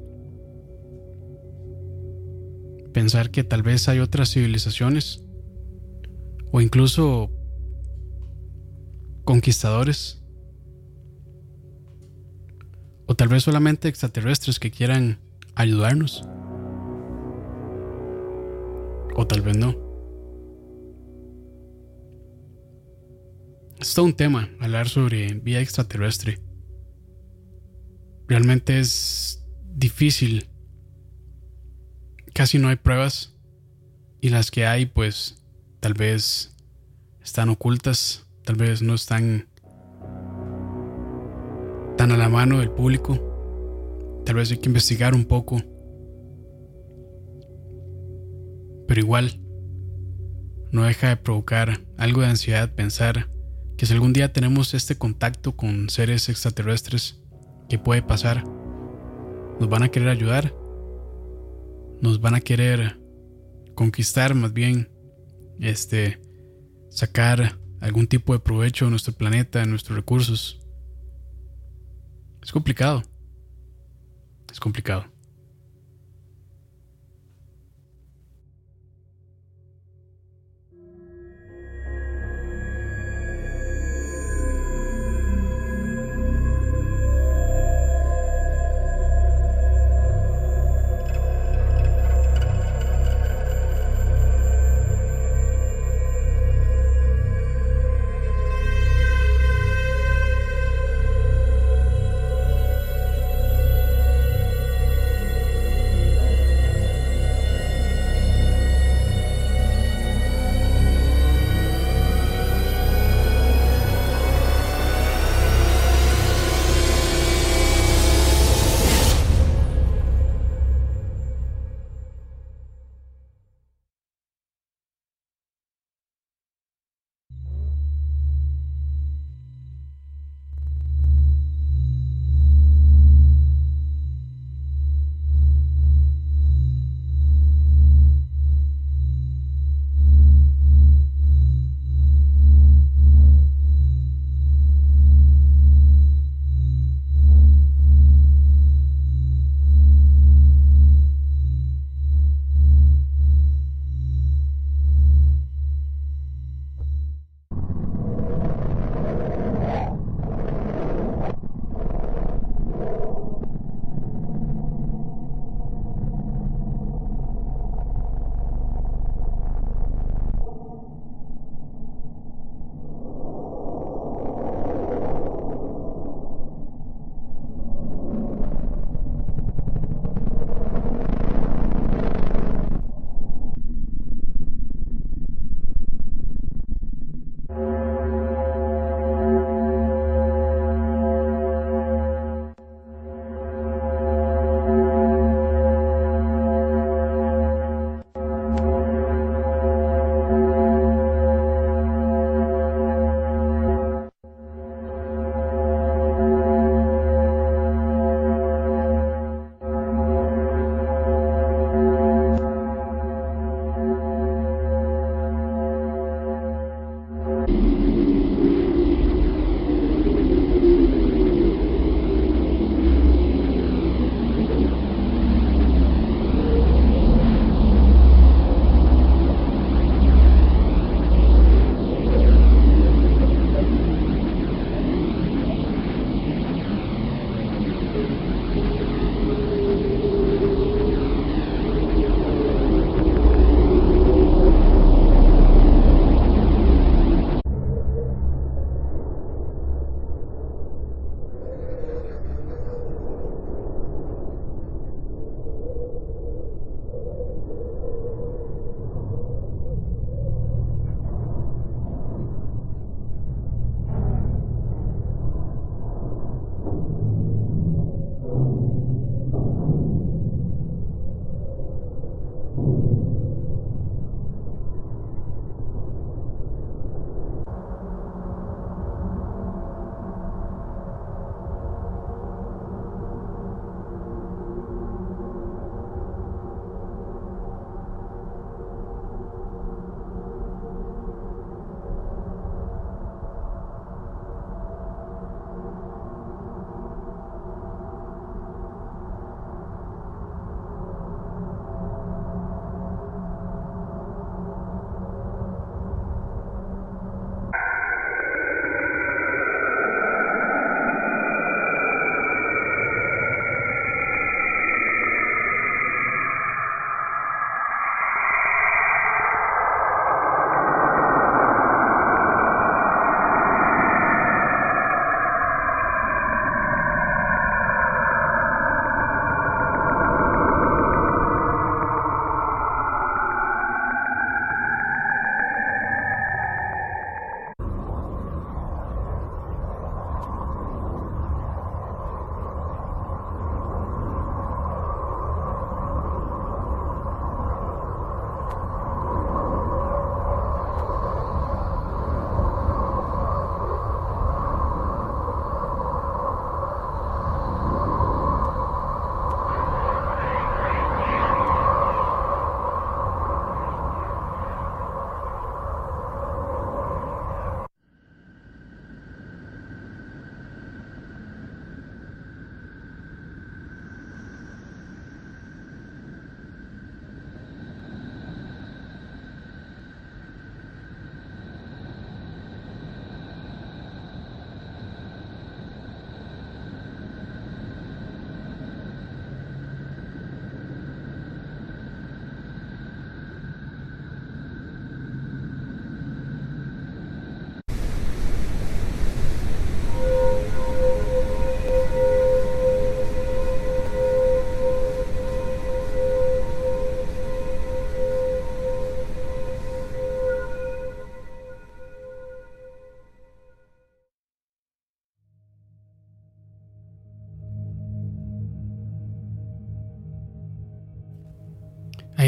Pensar 2.94 3.30
que 3.30 3.44
tal 3.44 3.62
vez 3.62 3.90
hay 3.90 3.98
otras 3.98 4.30
civilizaciones 4.30 5.22
o 6.50 6.62
incluso 6.62 7.30
conquistadores 9.26 10.23
o 13.06 13.14
tal 13.14 13.28
vez 13.28 13.44
solamente 13.44 13.88
extraterrestres 13.88 14.58
que 14.58 14.70
quieran 14.70 15.18
ayudarnos. 15.54 16.24
O 19.16 19.26
tal 19.26 19.42
vez 19.42 19.56
no. 19.56 19.76
Es 23.78 23.94
todo 23.94 24.06
un 24.06 24.14
tema 24.14 24.50
hablar 24.60 24.88
sobre 24.88 25.34
vida 25.34 25.60
extraterrestre. 25.60 26.40
Realmente 28.26 28.80
es 28.80 29.44
difícil. 29.74 30.48
Casi 32.32 32.58
no 32.58 32.68
hay 32.68 32.76
pruebas. 32.76 33.36
Y 34.20 34.30
las 34.30 34.50
que 34.50 34.66
hay, 34.66 34.86
pues, 34.86 35.44
tal 35.80 35.92
vez 35.92 36.56
están 37.22 37.50
ocultas. 37.50 38.26
Tal 38.44 38.56
vez 38.56 38.80
no 38.80 38.94
están 38.94 39.48
a 42.10 42.16
la 42.16 42.28
mano 42.28 42.58
del 42.58 42.70
público. 42.70 43.18
Tal 44.24 44.36
vez 44.36 44.50
hay 44.50 44.58
que 44.58 44.68
investigar 44.68 45.14
un 45.14 45.24
poco. 45.24 45.62
Pero 48.86 49.00
igual, 49.00 49.40
no 50.72 50.84
deja 50.84 51.08
de 51.08 51.16
provocar 51.16 51.80
algo 51.96 52.22
de 52.22 52.28
ansiedad 52.28 52.74
pensar 52.74 53.30
que 53.76 53.86
si 53.86 53.92
algún 53.92 54.12
día 54.12 54.32
tenemos 54.32 54.74
este 54.74 54.96
contacto 54.96 55.56
con 55.56 55.88
seres 55.88 56.28
extraterrestres, 56.28 57.22
¿qué 57.68 57.78
puede 57.78 58.02
pasar? 58.02 58.44
¿Nos 59.60 59.68
van 59.68 59.82
a 59.82 59.88
querer 59.90 60.08
ayudar? 60.08 60.54
¿Nos 62.00 62.20
van 62.20 62.34
a 62.34 62.40
querer 62.40 63.00
conquistar 63.74 64.34
más 64.34 64.52
bien? 64.52 64.90
Este, 65.60 66.20
sacar 66.90 67.58
algún 67.80 68.06
tipo 68.06 68.32
de 68.32 68.40
provecho 68.40 68.86
de 68.86 68.90
nuestro 68.90 69.12
planeta, 69.12 69.60
de 69.60 69.66
nuestros 69.66 69.96
recursos. 69.96 70.63
Es 72.44 72.52
complicado. 72.52 73.02
Es 74.52 74.60
complicado. 74.60 75.13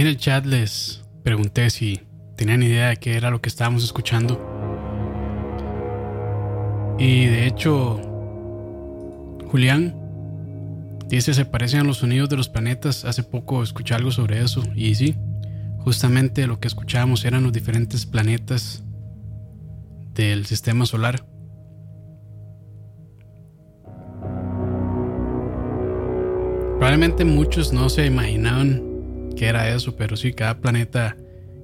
En 0.06 0.10
el 0.10 0.18
chat 0.18 0.46
les 0.46 1.02
pregunté 1.24 1.68
si 1.68 2.00
tenían 2.36 2.62
idea 2.62 2.90
de 2.90 2.96
qué 2.96 3.16
era 3.16 3.28
lo 3.30 3.40
que 3.40 3.48
estábamos 3.48 3.82
escuchando. 3.82 4.40
Y 6.96 7.26
de 7.26 7.46
hecho, 7.46 8.00
Julián 9.50 9.96
dice 11.08 11.34
se 11.34 11.44
parecen 11.44 11.80
a 11.80 11.84
los 11.84 11.96
sonidos 11.98 12.28
de 12.28 12.36
los 12.36 12.48
planetas. 12.48 13.04
Hace 13.04 13.24
poco 13.24 13.64
escuché 13.64 13.94
algo 13.94 14.12
sobre 14.12 14.40
eso 14.40 14.62
y 14.76 14.94
sí, 14.94 15.16
justamente 15.78 16.46
lo 16.46 16.60
que 16.60 16.68
escuchábamos 16.68 17.24
eran 17.24 17.42
los 17.42 17.52
diferentes 17.52 18.06
planetas 18.06 18.84
del 20.14 20.46
sistema 20.46 20.86
solar. 20.86 21.26
Probablemente 26.76 27.24
muchos 27.24 27.72
no 27.72 27.88
se 27.88 28.06
imaginaban 28.06 28.85
que 29.36 29.46
era 29.46 29.72
eso, 29.74 29.96
pero 29.96 30.16
sí, 30.16 30.32
cada 30.32 30.60
planeta 30.60 31.16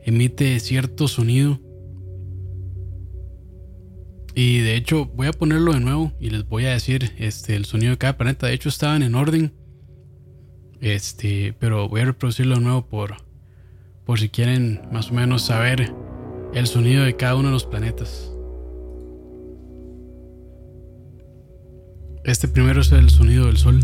emite 0.05 0.59
cierto 0.61 1.09
sonido. 1.09 1.61
Y 4.35 4.61
de 4.61 4.77
hecho, 4.77 5.07
voy 5.07 5.27
a 5.27 5.33
ponerlo 5.33 5.73
de 5.73 5.81
nuevo 5.81 6.13
y 6.19 6.31
les 6.31 6.49
voy 6.49 6.67
a 6.67 6.73
decir 6.73 7.13
este, 7.19 7.57
el 7.57 7.65
sonido 7.65 7.91
de 7.91 7.99
cada 7.99 8.17
planeta. 8.17 8.47
De 8.47 8.55
hecho, 8.55 8.69
estaban 8.69 9.03
en 9.03 9.15
orden. 9.15 9.53
Este, 10.81 11.55
pero 11.59 11.89
voy 11.89 12.01
a 12.01 12.07
reproducirlo 12.07 12.57
de 12.57 12.61
nuevo 12.63 12.89
por, 12.89 13.17
por 14.05 14.19
si 14.19 14.29
quieren 14.29 14.81
más 14.91 15.11
o 15.11 15.15
menos 15.15 15.43
saber 15.43 15.93
el 16.55 16.67
sonido 16.67 17.05
de 17.05 17.17
cada 17.17 17.37
uno 17.37 17.49
de 17.49 17.53
los 17.53 17.67
planetas. 17.67 18.33
Este 22.25 22.49
primero 22.49 22.81
es 22.81 22.93
el 22.93 23.11
sonido 23.11 23.47
del 23.47 23.57
sol. 23.57 23.81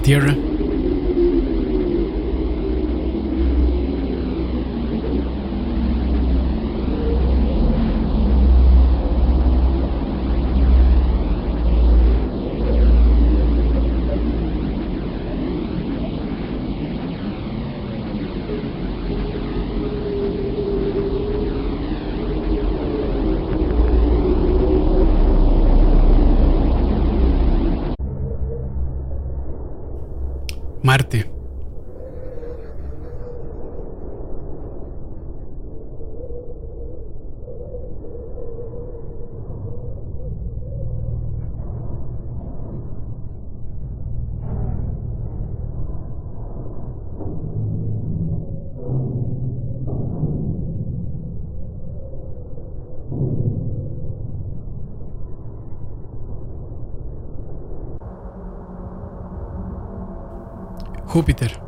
Tierra. 0.00 0.47
Marte. 30.82 31.37
Júpiter. 61.18 61.67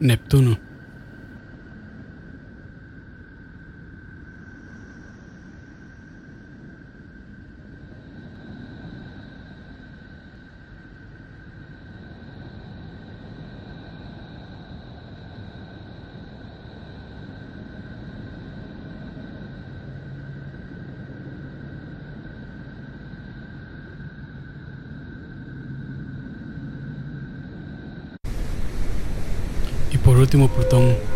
Neptuno. 0.00 0.56
Último, 30.30 30.46
Plutón. 30.48 31.09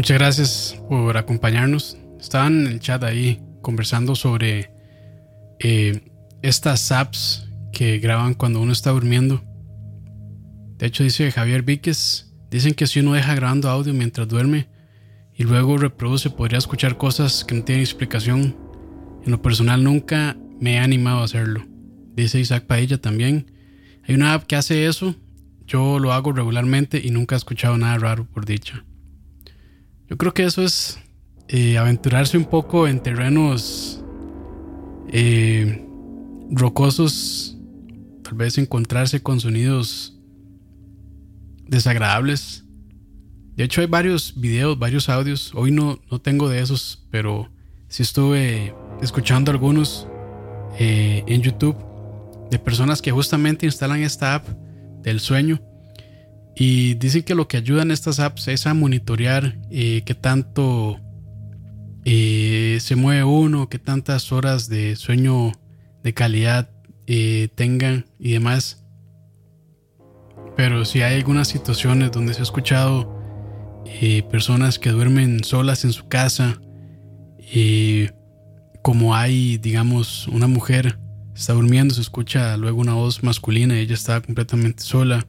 Muchas 0.00 0.18
gracias 0.18 0.82
por 0.88 1.18
acompañarnos. 1.18 1.98
Estaban 2.18 2.62
en 2.62 2.66
el 2.68 2.80
chat 2.80 3.04
ahí 3.04 3.38
conversando 3.60 4.14
sobre 4.14 4.70
eh, 5.58 6.00
estas 6.40 6.90
apps 6.90 7.46
que 7.70 7.98
graban 7.98 8.32
cuando 8.32 8.62
uno 8.62 8.72
está 8.72 8.92
durmiendo. 8.92 9.44
De 10.78 10.86
hecho, 10.86 11.04
dice 11.04 11.30
Javier 11.30 11.64
Víquez, 11.64 12.32
dicen 12.50 12.72
que 12.72 12.86
si 12.86 13.00
uno 13.00 13.12
deja 13.12 13.34
grabando 13.34 13.68
audio 13.68 13.92
mientras 13.92 14.26
duerme 14.26 14.70
y 15.34 15.44
luego 15.44 15.76
reproduce, 15.76 16.30
podría 16.30 16.56
escuchar 16.56 16.96
cosas 16.96 17.44
que 17.44 17.54
no 17.54 17.64
tienen 17.64 17.84
explicación. 17.84 18.56
En 19.22 19.30
lo 19.30 19.42
personal 19.42 19.84
nunca 19.84 20.34
me 20.58 20.76
he 20.76 20.78
animado 20.78 21.18
a 21.18 21.24
hacerlo. 21.24 21.66
Dice 22.14 22.40
Isaac 22.40 22.64
Paella 22.64 22.96
también. 22.96 23.52
Hay 24.08 24.14
una 24.14 24.32
app 24.32 24.44
que 24.44 24.56
hace 24.56 24.86
eso. 24.86 25.14
Yo 25.66 25.98
lo 25.98 26.14
hago 26.14 26.32
regularmente 26.32 27.02
y 27.04 27.10
nunca 27.10 27.34
he 27.34 27.36
escuchado 27.36 27.76
nada 27.76 27.98
raro 27.98 28.24
por 28.24 28.46
dicha. 28.46 28.82
Yo 30.10 30.18
creo 30.18 30.34
que 30.34 30.42
eso 30.42 30.62
es 30.64 30.98
eh, 31.46 31.78
aventurarse 31.78 32.36
un 32.36 32.44
poco 32.44 32.88
en 32.88 33.00
terrenos 33.00 34.02
eh, 35.12 35.86
rocosos, 36.50 37.56
tal 38.24 38.34
vez 38.34 38.58
encontrarse 38.58 39.22
con 39.22 39.38
sonidos 39.38 40.18
desagradables. 41.68 42.64
De 43.54 43.62
hecho 43.62 43.82
hay 43.82 43.86
varios 43.86 44.34
videos, 44.34 44.76
varios 44.76 45.08
audios. 45.08 45.52
Hoy 45.54 45.70
no, 45.70 46.00
no 46.10 46.20
tengo 46.20 46.48
de 46.48 46.60
esos, 46.60 47.06
pero 47.12 47.48
sí 47.86 48.02
estuve 48.02 48.74
escuchando 49.00 49.52
algunos 49.52 50.08
eh, 50.80 51.22
en 51.28 51.40
YouTube 51.40 51.76
de 52.50 52.58
personas 52.58 53.00
que 53.00 53.12
justamente 53.12 53.64
instalan 53.64 54.02
esta 54.02 54.34
app 54.34 54.48
del 55.02 55.20
sueño 55.20 55.62
y 56.54 56.94
dicen 56.94 57.22
que 57.22 57.34
lo 57.34 57.48
que 57.48 57.56
ayudan 57.56 57.90
estas 57.90 58.20
apps 58.20 58.48
es 58.48 58.66
a 58.66 58.74
monitorear 58.74 59.58
eh, 59.70 60.02
qué 60.04 60.14
tanto 60.14 61.00
eh, 62.04 62.78
se 62.80 62.96
mueve 62.96 63.24
uno, 63.24 63.68
qué 63.68 63.78
tantas 63.78 64.32
horas 64.32 64.68
de 64.68 64.96
sueño 64.96 65.52
de 66.02 66.14
calidad 66.14 66.70
eh, 67.06 67.48
tengan 67.54 68.06
y 68.18 68.32
demás. 68.32 68.84
Pero 70.56 70.84
si 70.84 71.02
hay 71.02 71.16
algunas 71.16 71.48
situaciones 71.48 72.12
donde 72.12 72.34
se 72.34 72.40
ha 72.40 72.42
escuchado 72.42 73.18
personas 74.30 74.78
que 74.78 74.90
duermen 74.90 75.42
solas 75.42 75.84
en 75.84 75.92
su 75.92 76.06
casa, 76.08 76.60
como 78.82 79.14
hay, 79.14 79.58
digamos, 79.58 80.28
una 80.28 80.46
mujer 80.46 80.98
está 81.34 81.54
durmiendo, 81.54 81.94
se 81.94 82.02
escucha 82.02 82.56
luego 82.56 82.80
una 82.80 82.94
voz 82.94 83.22
masculina 83.22 83.74
y 83.76 83.80
ella 83.80 83.94
está 83.94 84.20
completamente 84.20 84.82
sola 84.82 85.26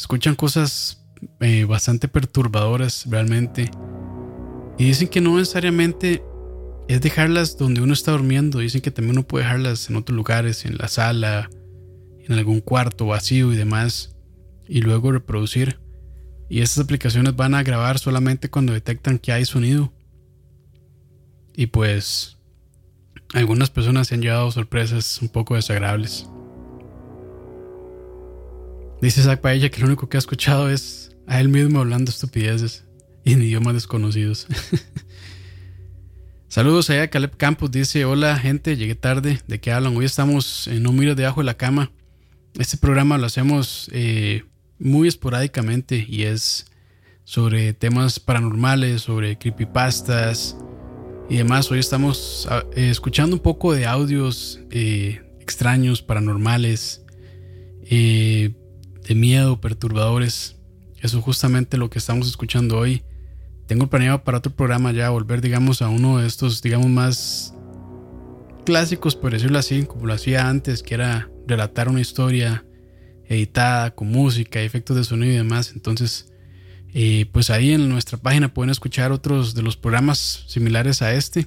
escuchan 0.00 0.34
cosas 0.34 1.04
eh, 1.40 1.64
bastante 1.64 2.08
perturbadoras 2.08 3.06
realmente. 3.08 3.70
Y 4.78 4.84
dicen 4.84 5.08
que 5.08 5.20
no 5.20 5.36
necesariamente 5.36 6.22
es 6.88 7.00
dejarlas 7.00 7.56
donde 7.58 7.80
uno 7.80 7.92
está 7.92 8.12
durmiendo. 8.12 8.60
Dicen 8.60 8.80
que 8.80 8.90
también 8.90 9.18
uno 9.18 9.26
puede 9.26 9.44
dejarlas 9.44 9.90
en 9.90 9.96
otros 9.96 10.16
lugares, 10.16 10.64
en 10.64 10.78
la 10.78 10.88
sala, 10.88 11.50
en 12.20 12.32
algún 12.32 12.60
cuarto 12.60 13.06
vacío 13.06 13.52
y 13.52 13.56
demás. 13.56 14.16
Y 14.66 14.80
luego 14.80 15.12
reproducir. 15.12 15.80
Y 16.48 16.60
estas 16.60 16.84
aplicaciones 16.84 17.36
van 17.36 17.54
a 17.54 17.62
grabar 17.62 17.98
solamente 17.98 18.48
cuando 18.48 18.72
detectan 18.72 19.18
que 19.18 19.32
hay 19.32 19.44
sonido. 19.44 19.92
Y 21.54 21.66
pues 21.66 22.38
algunas 23.34 23.68
personas 23.70 24.08
se 24.08 24.14
han 24.14 24.22
llevado 24.22 24.50
sorpresas 24.50 25.20
un 25.20 25.28
poco 25.28 25.56
desagradables. 25.56 26.28
Dice 29.00 29.22
Zach 29.22 29.40
Paella 29.40 29.70
que 29.70 29.80
lo 29.80 29.86
único 29.86 30.08
que 30.08 30.16
ha 30.16 30.18
escuchado 30.18 30.68
es 30.68 31.16
a 31.28 31.40
él 31.40 31.48
mismo 31.48 31.78
hablando 31.78 32.10
estupideces 32.10 32.84
y 33.24 33.32
en 33.32 33.42
idiomas 33.42 33.74
desconocidos. 33.74 34.48
Saludos 36.48 36.90
allá 36.90 37.08
Caleb 37.08 37.36
Campos. 37.36 37.70
Dice: 37.70 38.04
Hola, 38.04 38.36
gente, 38.38 38.76
llegué 38.76 38.96
tarde. 38.96 39.40
¿De 39.46 39.60
qué 39.60 39.70
hablan? 39.70 39.96
Hoy 39.96 40.04
estamos 40.04 40.66
en 40.66 40.82
No 40.82 40.92
Miro 40.92 41.14
debajo 41.14 41.40
de 41.40 41.44
la 41.44 41.56
cama. 41.56 41.92
Este 42.58 42.76
programa 42.76 43.18
lo 43.18 43.26
hacemos 43.26 43.88
eh, 43.92 44.42
muy 44.80 45.06
esporádicamente 45.06 46.04
y 46.08 46.24
es 46.24 46.66
sobre 47.22 47.74
temas 47.74 48.18
paranormales, 48.18 49.02
sobre 49.02 49.38
creepypastas 49.38 50.56
y 51.30 51.36
demás. 51.36 51.70
Hoy 51.70 51.78
estamos 51.78 52.48
ah, 52.50 52.64
eh, 52.74 52.90
escuchando 52.90 53.36
un 53.36 53.42
poco 53.42 53.74
de 53.74 53.86
audios 53.86 54.58
eh, 54.72 55.20
extraños, 55.38 56.02
paranormales 56.02 57.04
de 59.08 59.14
miedo, 59.14 59.60
perturbadores. 59.60 60.56
Eso 61.00 61.18
es 61.18 61.24
justamente 61.24 61.78
lo 61.78 61.88
que 61.88 61.98
estamos 61.98 62.28
escuchando 62.28 62.76
hoy. 62.76 63.02
Tengo 63.66 63.88
planeado 63.88 64.22
para 64.22 64.38
otro 64.38 64.54
programa 64.54 64.92
ya 64.92 65.08
volver, 65.10 65.40
digamos, 65.40 65.80
a 65.80 65.88
uno 65.88 66.18
de 66.18 66.26
estos, 66.26 66.62
digamos, 66.62 66.88
más 66.88 67.54
clásicos, 68.66 69.16
por 69.16 69.32
decirlo 69.32 69.58
así, 69.58 69.84
como 69.84 70.06
lo 70.06 70.12
hacía 70.12 70.48
antes, 70.48 70.82
que 70.82 70.94
era 70.94 71.30
relatar 71.46 71.88
una 71.88 72.02
historia 72.02 72.66
editada 73.26 73.94
con 73.94 74.08
música, 74.08 74.60
efectos 74.60 74.96
de 74.96 75.04
sonido 75.04 75.32
y 75.32 75.36
demás. 75.36 75.72
Entonces, 75.74 76.30
eh, 76.92 77.26
pues 77.32 77.48
ahí 77.48 77.72
en 77.72 77.88
nuestra 77.88 78.18
página 78.18 78.52
pueden 78.52 78.70
escuchar 78.70 79.10
otros 79.10 79.54
de 79.54 79.62
los 79.62 79.76
programas 79.76 80.44
similares 80.48 81.00
a 81.00 81.14
este, 81.14 81.46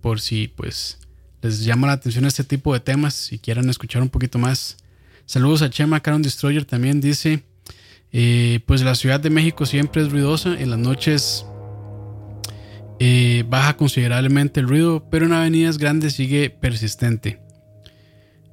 por 0.00 0.20
si 0.20 0.48
pues 0.48 0.98
les 1.42 1.64
llama 1.64 1.86
la 1.86 1.94
atención 1.94 2.24
este 2.24 2.44
tipo 2.44 2.72
de 2.72 2.80
temas 2.80 3.30
y 3.32 3.38
quieran 3.38 3.68
escuchar 3.68 4.00
un 4.00 4.08
poquito 4.08 4.38
más 4.38 4.78
Saludos 5.26 5.62
a 5.62 5.70
Chema 5.70 6.00
Caron 6.00 6.22
Destroyer 6.22 6.64
también 6.64 7.00
dice, 7.00 7.44
eh, 8.12 8.60
pues 8.66 8.82
la 8.82 8.94
Ciudad 8.94 9.20
de 9.20 9.30
México 9.30 9.66
siempre 9.66 10.02
es 10.02 10.12
ruidosa, 10.12 10.58
en 10.60 10.70
las 10.70 10.78
noches 10.78 11.46
eh, 13.00 13.44
baja 13.48 13.76
considerablemente 13.76 14.60
el 14.60 14.68
ruido, 14.68 15.08
pero 15.10 15.26
en 15.26 15.32
avenidas 15.32 15.78
grandes 15.78 16.14
sigue 16.14 16.50
persistente. 16.50 17.40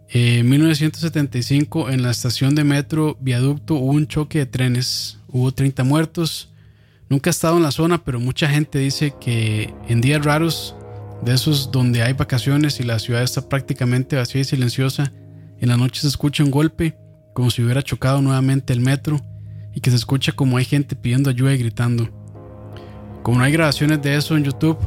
En 0.10 0.50
1975 0.50 1.90
en 1.90 2.04
la 2.04 2.12
estación 2.12 2.54
de 2.54 2.64
metro 2.64 3.18
Viaducto 3.22 3.76
hubo 3.76 3.92
un 3.92 4.08
choque 4.08 4.40
de 4.40 4.46
trenes, 4.46 5.20
hubo 5.30 5.54
30 5.54 5.84
muertos. 5.84 6.50
Nunca 7.08 7.30
he 7.30 7.32
estado 7.32 7.58
en 7.58 7.64
la 7.64 7.72
zona, 7.72 8.04
pero 8.04 8.20
mucha 8.20 8.50
gente 8.50 8.80
dice 8.80 9.14
que 9.22 9.74
en 9.88 10.02
días 10.02 10.24
raros, 10.24 10.76
de 11.24 11.34
esos 11.34 11.72
donde 11.72 12.04
hay 12.04 12.14
vacaciones 12.14 12.80
y 12.80 12.84
la 12.84 13.00
ciudad 13.00 13.24
está 13.24 13.48
prácticamente 13.48 14.16
vacía 14.16 14.42
y 14.42 14.46
silenciosa, 14.46 15.14
en 15.62 15.70
la 15.70 15.78
noche 15.78 16.02
se 16.02 16.08
escucha 16.08 16.44
un 16.44 16.50
golpe, 16.52 16.98
como 17.34 17.52
si 17.52 17.64
hubiera 17.64 17.84
chocado 17.84 18.22
nuevamente 18.22 18.74
el 18.74 18.82
metro, 18.82 19.22
y 19.74 19.80
que 19.80 19.92
se 19.92 19.96
escucha 19.96 20.32
como 20.32 20.58
hay 20.58 20.66
gente 20.66 20.96
pidiendo 20.96 21.30
ayuda 21.30 21.54
y 21.54 21.60
gritando. 21.60 22.10
Como 23.22 23.38
no 23.38 23.44
hay 23.44 23.52
grabaciones 23.52 24.02
de 24.02 24.16
eso 24.16 24.36
en 24.36 24.44
YouTube, 24.44 24.78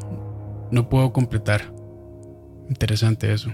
no 0.73 0.89
puedo 0.89 1.13
completar. 1.13 1.73
Interesante 2.69 3.33
eso. 3.33 3.51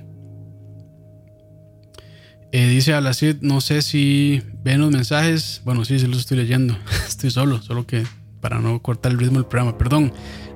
Eh, 2.52 2.66
dice 2.68 2.94
Alacid, 2.94 3.36
no 3.42 3.60
sé 3.60 3.82
si 3.82 4.42
ven 4.64 4.80
los 4.80 4.90
mensajes. 4.90 5.60
Bueno, 5.64 5.84
sí, 5.84 5.98
sí 5.98 6.06
los 6.06 6.20
estoy 6.20 6.38
leyendo. 6.38 6.76
estoy 7.06 7.30
solo, 7.30 7.60
solo 7.60 7.86
que 7.86 8.02
para 8.40 8.58
no 8.60 8.80
cortar 8.80 9.12
el 9.12 9.18
ritmo 9.18 9.38
del 9.38 9.46
programa. 9.46 9.76
Perdón. 9.76 10.12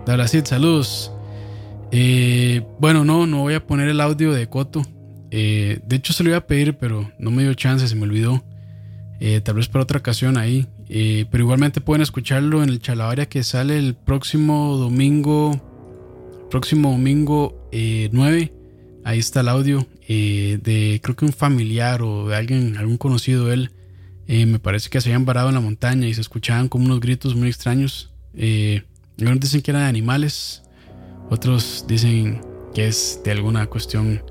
Alacid, 0.07 0.45
saludos. 0.45 1.13
Eh, 1.93 2.67
bueno, 2.79 3.05
no, 3.05 3.27
no 3.27 3.41
voy 3.41 3.55
a 3.55 3.67
poner 3.67 3.89
el 3.89 4.01
audio 4.01 4.33
de 4.33 4.49
Coto. 4.49 4.83
Eh, 5.31 5.81
de 5.87 5.97
hecho, 5.97 6.13
se 6.13 6.23
lo 6.23 6.31
iba 6.31 6.39
a 6.39 6.47
pedir, 6.47 6.75
pero 6.75 7.11
no 7.19 7.31
me 7.31 7.43
dio 7.43 7.55
chance, 7.55 7.87
se 7.89 7.95
me 7.95 8.03
olvidó. 8.03 8.45
Eh, 9.21 9.41
tal 9.41 9.57
vez 9.57 9.69
para 9.69 9.83
otra 9.83 9.99
ocasión 9.99 10.37
ahí. 10.37 10.67
Eh, 10.89 11.27
pero 11.31 11.45
igualmente 11.45 11.81
pueden 11.81 12.03
escucharlo 12.03 12.63
en 12.63 12.69
el 12.69 12.81
Chalabaria 12.81 13.27
que 13.27 13.43
sale 13.43 13.79
el 13.79 13.95
próximo 13.95 14.77
domingo. 14.77 15.61
Próximo 16.51 16.93
domingo 16.93 17.69
9. 17.73 18.53
Ahí 19.05 19.19
está 19.19 19.41
el 19.41 19.49
audio 19.49 19.87
de 20.07 21.01
creo 21.03 21.17
que 21.17 21.25
un 21.25 21.33
familiar 21.33 22.03
o 22.03 22.29
de 22.29 22.37
alguien, 22.37 22.77
algún 22.77 22.97
conocido 22.97 23.47
de 23.47 23.55
él. 23.55 23.71
me 24.29 24.59
parece 24.59 24.89
que 24.89 25.01
se 25.01 25.09
habían 25.09 25.25
varado 25.25 25.49
en 25.49 25.55
la 25.55 25.61
montaña 25.61 26.07
y 26.07 26.15
se 26.15 26.21
escuchaban 26.21 26.69
como 26.69 26.85
unos 26.85 27.01
gritos 27.01 27.35
muy 27.35 27.49
extraños. 27.49 28.13
algunos 29.19 29.41
dicen 29.41 29.63
que 29.63 29.71
eran 29.73 29.83
animales. 29.83 30.63
Otros 31.31 31.87
dicen 31.89 32.41
que 32.75 32.87
es 32.87 33.21
de 33.25 33.33
alguna 33.33 33.67
cuestión 33.67 34.23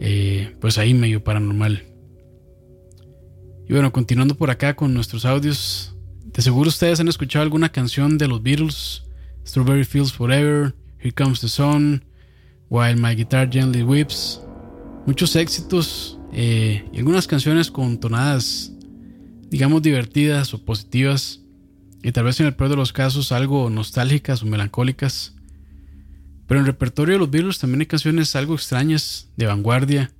eh, 0.00 0.56
pues 0.60 0.78
ahí 0.78 0.94
medio 0.94 1.22
paranormal. 1.22 1.84
Y 3.68 3.72
bueno, 3.72 3.92
continuando 3.92 4.34
por 4.34 4.50
acá 4.50 4.74
con 4.74 4.92
nuestros 4.94 5.24
audios, 5.24 5.94
de 6.24 6.42
seguro 6.42 6.68
ustedes 6.68 6.98
han 6.98 7.08
escuchado 7.08 7.44
alguna 7.44 7.70
canción 7.70 8.18
de 8.18 8.26
los 8.26 8.42
Beatles, 8.42 9.04
Strawberry 9.46 9.84
Fields 9.84 10.12
Forever, 10.12 10.74
Here 10.98 11.12
Comes 11.12 11.40
the 11.40 11.48
Sun, 11.48 12.04
While 12.68 12.96
My 12.96 13.14
Guitar 13.14 13.50
Gently 13.50 13.82
Weeps, 13.82 14.40
muchos 15.06 15.36
éxitos 15.36 16.18
eh, 16.32 16.84
y 16.92 16.98
algunas 16.98 17.26
canciones 17.26 17.70
con 17.70 18.00
tonadas, 18.00 18.72
digamos, 19.50 19.82
divertidas 19.82 20.54
o 20.54 20.64
positivas, 20.64 21.40
y 22.02 22.12
tal 22.12 22.24
vez 22.24 22.40
en 22.40 22.46
el 22.46 22.54
peor 22.54 22.70
de 22.70 22.76
los 22.76 22.92
casos 22.92 23.32
algo 23.32 23.68
nostálgicas 23.68 24.42
o 24.42 24.46
melancólicas. 24.46 25.34
Pero 26.50 26.62
en 26.62 26.66
el 26.66 26.72
repertorio 26.72 27.12
de 27.12 27.18
los 27.20 27.30
Beatles 27.30 27.60
también 27.60 27.82
hay 27.82 27.86
canciones 27.86 28.34
algo 28.34 28.56
extrañas, 28.56 29.28
de 29.36 29.46
vanguardia, 29.46 30.10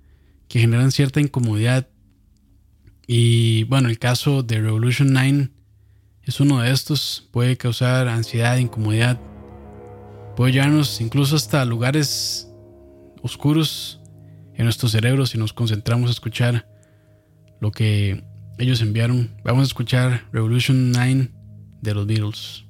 que 0.47 0.61
generan 0.61 0.93
cierta 0.93 1.20
incomodidad. 1.20 1.89
Y 3.09 3.64
bueno, 3.64 3.89
el 3.89 3.99
caso 3.99 4.45
de 4.45 4.61
Revolution 4.61 5.12
9 5.12 5.49
es 6.22 6.39
uno 6.39 6.61
de 6.61 6.70
estos. 6.70 7.28
Puede 7.33 7.57
causar 7.57 8.07
ansiedad, 8.07 8.59
incomodidad. 8.59 9.18
Puede 10.37 10.53
llevarnos 10.53 11.01
incluso 11.01 11.35
hasta 11.35 11.64
lugares 11.64 12.49
oscuros 13.22 14.01
en 14.55 14.66
nuestros 14.66 14.93
cerebros 14.93 15.31
si 15.31 15.39
nos 15.39 15.53
concentramos 15.53 16.11
a 16.11 16.12
escuchar 16.12 16.68
lo 17.61 17.72
que 17.72 18.22
ellos 18.57 18.81
enviaron. 18.83 19.35
Vamos 19.43 19.62
a 19.62 19.66
escuchar 19.66 20.28
Revolution 20.31 20.93
9 20.93 21.28
de 21.83 21.93
los 21.93 22.07
Beatles. 22.07 22.70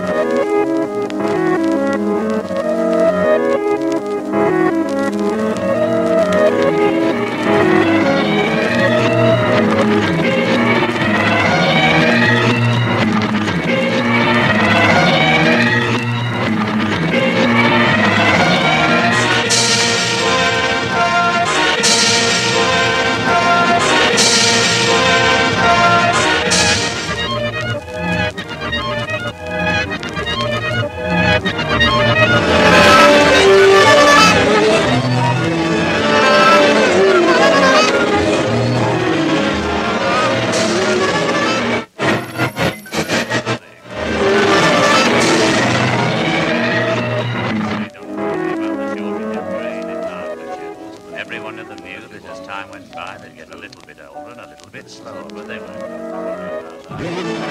and 54.15 54.39
a 54.39 54.47
little 54.47 54.69
bit 54.69 54.89
slower, 54.89 55.23
but 55.29 55.47
they 55.47 55.59
were. 55.59 57.50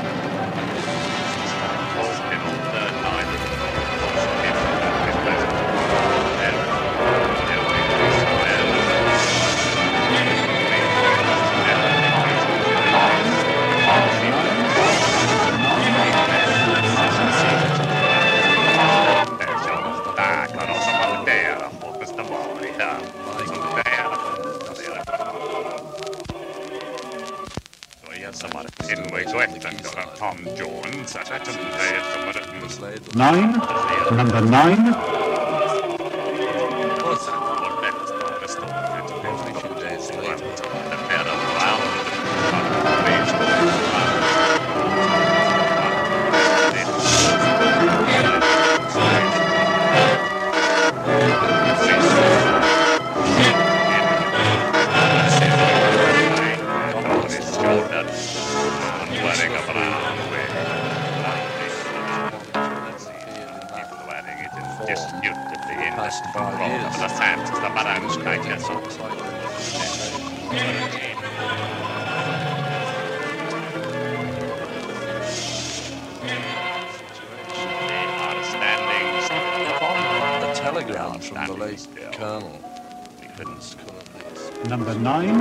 His 84.69 84.97
nine, 84.97 85.37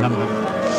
number. 0.00 0.70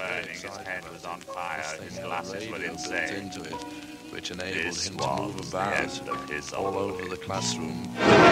burning, 0.00 0.28
his 0.30 0.56
head 0.58 0.84
was 0.92 1.04
on 1.04 1.20
fire, 1.20 1.62
his 1.82 1.98
glasses 1.98 2.48
were 2.50 2.62
insane. 2.62 3.14
into 3.24 3.42
it, 3.42 3.52
which 4.10 4.30
enabled 4.30 4.54
This 4.54 4.88
him 4.88 4.96
to 4.98 5.16
move 5.16 5.48
about 5.48 5.74
end 5.74 6.08
of 6.08 6.30
his 6.30 6.52
all 6.52 6.76
over 6.76 7.08
the 7.08 7.16
classroom. 7.16 7.88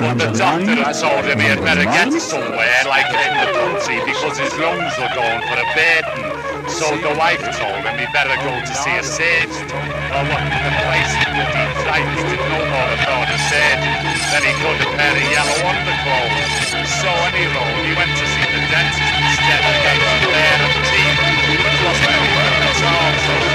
The 0.00 0.32
doctor 0.32 0.80
had 0.80 0.96
told 0.96 1.28
him 1.28 1.36
he 1.36 1.48
had 1.52 1.60
better 1.60 1.84
get 1.84 2.08
somewhere, 2.16 2.80
like 2.88 3.04
in 3.12 3.32
the 3.36 3.48
country, 3.52 4.00
because 4.08 4.40
his 4.40 4.52
lungs 4.56 4.96
were 4.96 5.12
going 5.12 5.44
for 5.44 5.60
a 5.60 5.66
burden. 5.76 6.24
So 6.72 6.88
the 6.96 7.12
wife 7.20 7.42
told 7.60 7.84
him 7.84 7.94
he'd 8.00 8.08
better 8.16 8.32
go 8.40 8.52
to 8.56 8.74
see 8.80 8.96
a 8.96 9.04
surgeon. 9.04 9.68
Well, 10.08 10.24
what 10.24 10.40
the 10.40 10.72
place 10.88 11.12
in 11.20 11.30
the 11.36 11.44
deep 11.52 11.72
fright 11.84 12.08
he 12.16 12.22
did 12.32 12.42
no 12.48 12.60
more 12.64 12.90
about 12.96 13.28
a 13.28 13.38
surgeon 13.52 13.92
than 14.32 14.40
he 14.40 14.52
could 14.56 14.78
a 14.80 14.88
pair 14.96 15.12
of 15.12 15.26
yellow 15.28 15.58
underclothes. 15.68 16.48
So 17.02 17.10
anyhow, 17.28 17.68
he 17.84 17.92
went 17.92 18.12
to 18.16 18.24
see 18.24 18.46
the 18.56 18.62
dentist 18.72 19.04
instead 19.04 19.60
and 19.68 19.78
gave 19.84 20.00
him 20.00 20.16
a 20.16 20.30
pair 20.32 20.58
of 20.64 20.72
teeth, 20.88 21.18
which 21.60 21.78
wasn't 21.84 22.08
any 22.08 22.28
good 22.40 22.56
at 22.56 22.80
all. 22.88 23.12
So, 23.20 23.34
so 23.36 23.49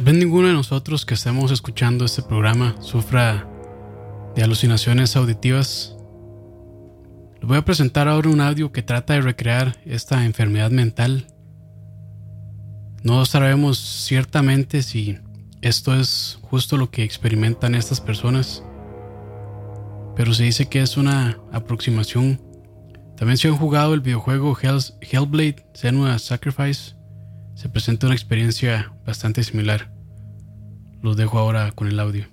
Tal 0.00 0.14
vez 0.14 0.24
ninguno 0.24 0.48
de 0.48 0.54
nosotros 0.54 1.04
que 1.04 1.12
estemos 1.12 1.50
escuchando 1.50 2.06
este 2.06 2.22
programa 2.22 2.74
sufra 2.80 3.46
de 4.34 4.42
alucinaciones 4.42 5.14
auditivas. 5.14 5.94
Les 7.34 7.46
voy 7.46 7.58
a 7.58 7.64
presentar 7.66 8.08
ahora 8.08 8.30
un 8.30 8.40
audio 8.40 8.72
que 8.72 8.82
trata 8.82 9.12
de 9.12 9.20
recrear 9.20 9.76
esta 9.84 10.24
enfermedad 10.24 10.70
mental. 10.70 11.26
No 13.02 13.26
sabemos 13.26 13.76
ciertamente 13.76 14.82
si 14.82 15.18
esto 15.60 15.94
es 15.94 16.38
justo 16.40 16.78
lo 16.78 16.90
que 16.90 17.02
experimentan 17.02 17.74
estas 17.74 18.00
personas, 18.00 18.64
pero 20.16 20.32
se 20.32 20.44
dice 20.44 20.64
que 20.64 20.80
es 20.80 20.96
una 20.96 21.38
aproximación. 21.52 22.40
También 23.18 23.36
si 23.36 23.48
han 23.48 23.56
jugado 23.58 23.92
el 23.92 24.00
videojuego 24.00 24.56
Hellblade 24.58 25.66
Senua 25.74 26.18
Sacrifice, 26.18 26.94
se 27.60 27.68
presenta 27.68 28.06
una 28.06 28.14
experiencia 28.14 28.90
bastante 29.04 29.44
similar. 29.44 29.92
Los 31.02 31.18
dejo 31.18 31.38
ahora 31.38 31.72
con 31.72 31.88
el 31.88 32.00
audio. 32.00 32.26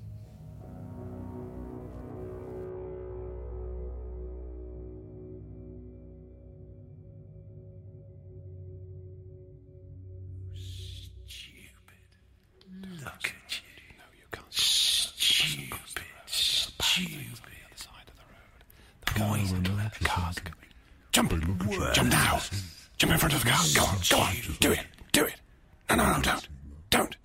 Jump! 21.12 21.32
Jump 21.94 22.12
now! 22.12 22.40
Jump 22.98 23.12
in 23.12 23.18
front 23.18 23.34
of 23.34 23.44
the 23.44 23.50
car. 23.50 23.66
Go 23.76 23.84
on, 23.84 23.98
go 24.10 24.20
on. 24.20 24.36
Do 24.62 24.72
it. 24.72 24.97
Do 25.18 25.26
it. 25.26 25.42
No, 25.90 25.96
no, 25.96 26.04
no, 26.18 26.22
don't. 26.22 26.48
Don't. 26.92 27.18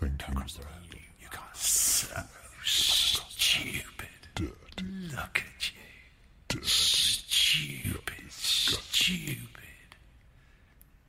Don't 0.00 0.34
cross 0.34 0.54
the 0.54 0.62
road. 0.62 0.94
You 1.20 1.28
can't. 1.30 1.54
So 1.54 2.06
stupid. 2.64 4.08
Dirty. 4.34 4.84
Look 5.10 5.44
at 5.46 5.70
you. 6.54 6.62
Stupid. 6.62 8.32
Stupid. 8.32 9.96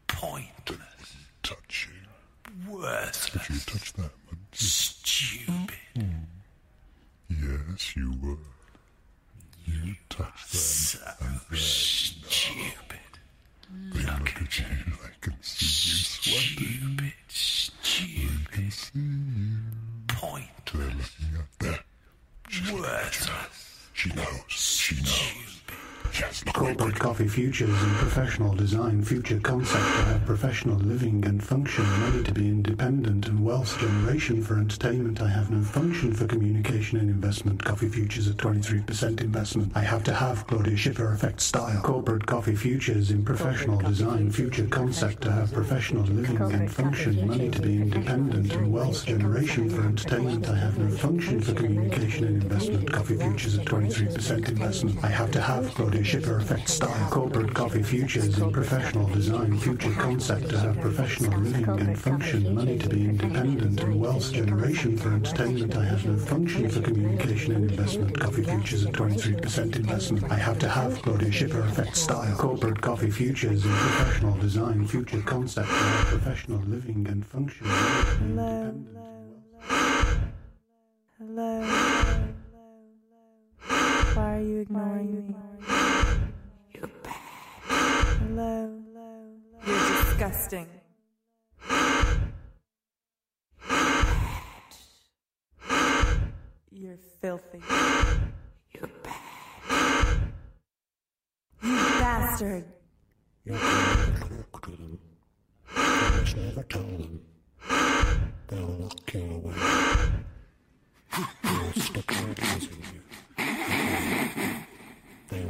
Pointless. 0.08 1.16
touch 1.42 1.88
you. 1.90 2.70
Worthless. 2.70 3.48
Did 3.48 3.56
you 3.56 3.62
touch 3.62 3.94
that 3.94 4.12
one? 4.28 4.40
Stupid. 4.52 5.78
Hmm. 5.96 6.26
Yes, 7.30 7.96
you 7.96 8.14
were. 8.22 8.36
You 9.66 9.96
touched 10.10 10.52
them. 10.52 10.60
So 10.60 11.00
stupid. 11.56 12.89
Look 13.94 14.36
at 14.42 14.60
you. 14.60 14.66
I 14.66 15.10
can 15.22 15.36
see 15.42 15.90
you 15.90 15.98
sweating. 16.04 17.14
Stupid. 17.28 18.24
I 18.52 18.56
can 18.56 18.72
Stupid. 18.72 18.74
see 18.74 19.00
you. 19.00 19.58
Pointless. 20.08 20.52
They're 20.74 20.86
looking 20.88 21.36
at 21.38 21.60
there. 21.60 21.80
Worthless. 22.74 23.90
She 23.94 24.10
knows. 24.14 24.44
She 24.48 24.96
knows. 24.96 25.59
Yes, 26.18 26.44
look 26.46 26.58
away, 26.58 26.76
Corporate. 26.76 27.00
Coffee 27.00 27.28
Futures 27.28 27.84
in 27.84 27.90
professional 27.96 28.54
design 28.54 29.02
future 29.04 29.40
concept 29.40 29.84
to 29.84 30.04
have 30.06 30.26
professional 30.26 30.78
living 30.78 31.24
and 31.26 31.44
function, 31.44 31.86
money 32.00 32.24
to 32.24 32.32
be 32.34 32.48
independent 32.48 33.28
and 33.28 33.44
wealth 33.44 33.80
generation 33.80 34.42
for 34.44 34.58
entertainment. 34.58 35.22
I 35.22 35.30
have 35.30 35.50
no 35.52 35.62
function 35.64 36.14
for 36.14 36.26
communication 36.28 37.00
and 37.00 37.10
investment. 37.10 37.64
Coffee 37.64 37.90
Futures 37.90 38.28
at 38.28 38.38
23% 38.38 39.22
investment. 39.22 39.72
I 39.76 39.82
have 39.82 40.04
to 40.06 40.14
have 40.14 40.46
Claudia 40.48 40.76
Schiffer 40.78 41.14
effect 41.14 41.42
style. 41.42 41.82
Corporate 41.82 42.26
Coffee 42.26 42.56
Futures 42.56 43.12
in 43.12 43.24
professional 43.24 43.80
design 43.80 44.32
future 44.32 44.68
concept 44.68 45.22
to 45.22 45.32
have 45.32 45.54
professional 45.54 46.04
living 46.04 46.42
and 46.52 46.72
function, 46.72 47.28
money 47.28 47.50
to 47.50 47.62
be 47.62 47.78
independent 47.78 48.52
and 48.54 48.74
wealth 48.74 49.06
generation 49.06 49.70
for 49.70 49.84
entertainment. 49.84 50.48
I 50.50 50.56
have 50.56 50.78
no 50.78 50.90
function 50.98 51.40
for 51.42 51.54
communication 51.54 52.26
and 52.26 52.44
investment. 52.44 52.92
Coffee 52.92 53.18
Futures 53.18 53.58
at 53.58 53.66
23% 53.66 54.50
investment. 54.50 55.04
I 55.04 55.08
have 55.08 55.32
to 55.32 55.42
have 55.42 55.66
Claudia 55.76 55.99
Schiffer 56.04 56.38
effect 56.38 56.70
style. 56.70 57.10
Corporate 57.10 57.54
Coffee 57.54 57.84
Futures 57.84 58.38
in 58.38 58.52
professional 58.52 59.08
design 59.08 59.58
future 59.58 59.92
concept 59.92 60.50
to 60.50 60.60
have 60.60 60.80
professional 60.80 61.40
living 61.40 61.68
and 61.68 62.00
function, 62.00 62.56
money 62.56 62.78
to 62.78 62.90
be 62.90 63.06
independent 63.06 63.82
and 63.82 64.00
wealth 64.00 64.32
generation 64.32 64.98
for 64.98 65.14
entertainment. 65.14 65.76
I 65.76 65.86
have 65.86 66.06
no 66.06 66.18
function 66.18 66.70
for 66.70 66.82
communication 66.82 67.56
and 67.56 67.72
investment. 67.72 68.20
Coffee 68.20 68.44
Futures 68.44 68.86
at 68.86 68.94
23% 68.94 69.76
investment. 69.76 70.32
I 70.32 70.36
have 70.36 70.60
to 70.60 70.70
have 70.70 71.02
Claudia 71.02 71.32
Schiffer 71.32 71.62
effect 71.62 71.98
style. 71.98 72.36
Corporate 72.38 72.82
Coffee 72.82 73.12
Futures 73.12 73.66
in 73.66 73.72
professional 73.72 74.36
design 74.38 74.88
future 74.88 75.22
concept 75.22 75.68
to 75.68 75.74
have 75.74 76.08
professional 76.08 76.60
living 76.62 77.08
and 77.08 77.26
function. 77.26 77.68
be 77.68 77.74
independent. 78.22 78.88
Hello. 81.18 81.62
Why 84.16 84.36
are 84.36 84.42
you 84.42 84.60
ignoring 84.60 85.28
me? 85.28 85.49
low, 88.30 88.70
low, 88.94 88.96
low. 88.96 89.26
You're 89.66 90.04
disgusting. 90.04 90.68
You're 96.72 96.98
filthy. 97.22 97.62
You're 98.74 98.90
bad. 99.04 99.16
You 101.64 101.76
bastard. 101.76 102.66
You're 103.44 103.58
talk 103.58 104.62
to. 104.66 104.72
You 106.26 106.36
never 106.46 106.64
tell. 106.64 106.84
They 108.48 108.58
will 108.58 108.80
not 108.80 109.14
away. 109.16 109.54
They 111.12 111.24
will 111.52 111.72
you. 112.70 112.78
They 115.30 115.42
will. 115.42 115.50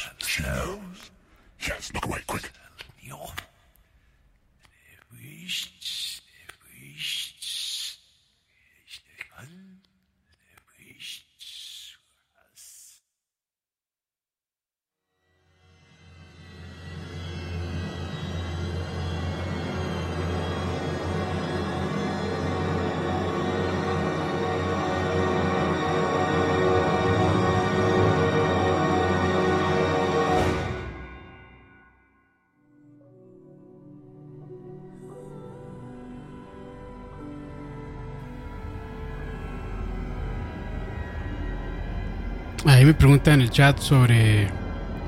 Me 42.87 42.93
preguntan 42.93 43.33
en 43.33 43.41
el 43.41 43.49
chat 43.49 43.79
sobre 43.79 44.47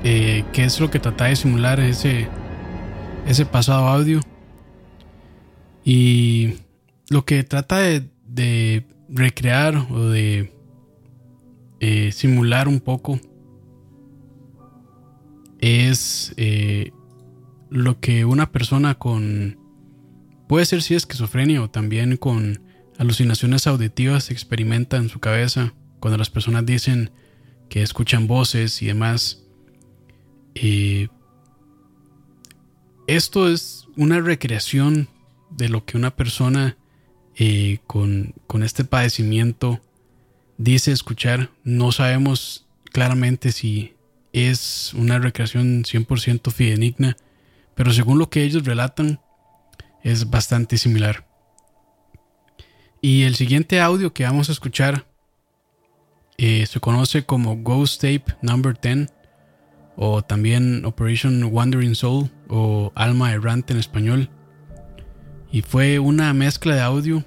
eh, 0.04 0.44
qué 0.52 0.64
es 0.64 0.78
lo 0.80 0.90
que 0.90 0.98
trata 0.98 1.24
de 1.24 1.36
simular 1.36 1.80
ese, 1.80 2.28
ese 3.26 3.46
pasado 3.46 3.88
audio. 3.88 4.20
Y 5.82 6.56
lo 7.08 7.24
que 7.24 7.42
trata 7.42 7.78
de, 7.78 8.86
recrear 9.08 9.76
o 9.90 10.10
de 10.10 10.52
eh, 11.80 12.12
simular 12.12 12.68
un 12.68 12.80
poco 12.80 13.18
es 15.58 16.34
eh, 16.36 16.92
lo 17.70 17.98
que 17.98 18.26
una 18.26 18.52
persona 18.52 18.96
con 18.96 19.58
puede 20.46 20.66
ser 20.66 20.82
si 20.82 20.94
esquizofrenia 20.94 21.62
o 21.62 21.70
también 21.70 22.18
con 22.18 22.62
alucinaciones 22.98 23.66
auditivas 23.66 24.30
experimenta 24.30 24.98
en 24.98 25.08
su 25.08 25.18
cabeza 25.18 25.72
cuando 25.98 26.18
las 26.18 26.28
personas 26.28 26.66
dicen 26.66 27.10
que 27.70 27.82
escuchan 27.82 28.26
voces 28.26 28.82
y 28.82 28.86
demás. 28.86 29.42
Eh, 30.54 31.08
esto 33.06 33.48
es 33.48 33.86
una 33.96 34.20
recreación 34.20 35.08
de 35.50 35.70
lo 35.70 35.86
que 35.86 35.96
una 35.96 36.14
persona 36.14 36.76
eh, 37.36 37.78
con, 37.86 38.34
con 38.46 38.62
este 38.62 38.84
padecimiento 38.84 39.80
dice 40.58 40.92
escuchar. 40.92 41.50
No 41.64 41.92
sabemos 41.92 42.66
claramente 42.92 43.52
si 43.52 43.94
es 44.32 44.92
una 44.94 45.18
recreación 45.18 45.84
100% 45.84 46.52
fidedigna, 46.52 47.16
pero 47.74 47.92
según 47.92 48.18
lo 48.18 48.30
que 48.30 48.42
ellos 48.42 48.64
relatan, 48.64 49.20
es 50.02 50.28
bastante 50.28 50.76
similar. 50.76 51.26
Y 53.00 53.22
el 53.22 53.36
siguiente 53.36 53.80
audio 53.80 54.12
que 54.12 54.24
vamos 54.24 54.48
a 54.48 54.52
escuchar 54.52 55.09
eh, 56.42 56.64
se 56.64 56.80
conoce 56.80 57.26
como 57.26 57.58
Ghost 57.58 58.00
Tape 58.00 58.24
Number 58.40 58.74
10 58.80 59.12
o 59.94 60.22
también 60.22 60.86
Operation 60.86 61.44
Wandering 61.44 61.94
Soul 61.94 62.30
o 62.48 62.92
Alma 62.94 63.30
Errante 63.30 63.74
en 63.74 63.78
español. 63.78 64.30
Y 65.52 65.60
fue 65.60 65.98
una 65.98 66.32
mezcla 66.32 66.74
de 66.74 66.80
audio 66.80 67.24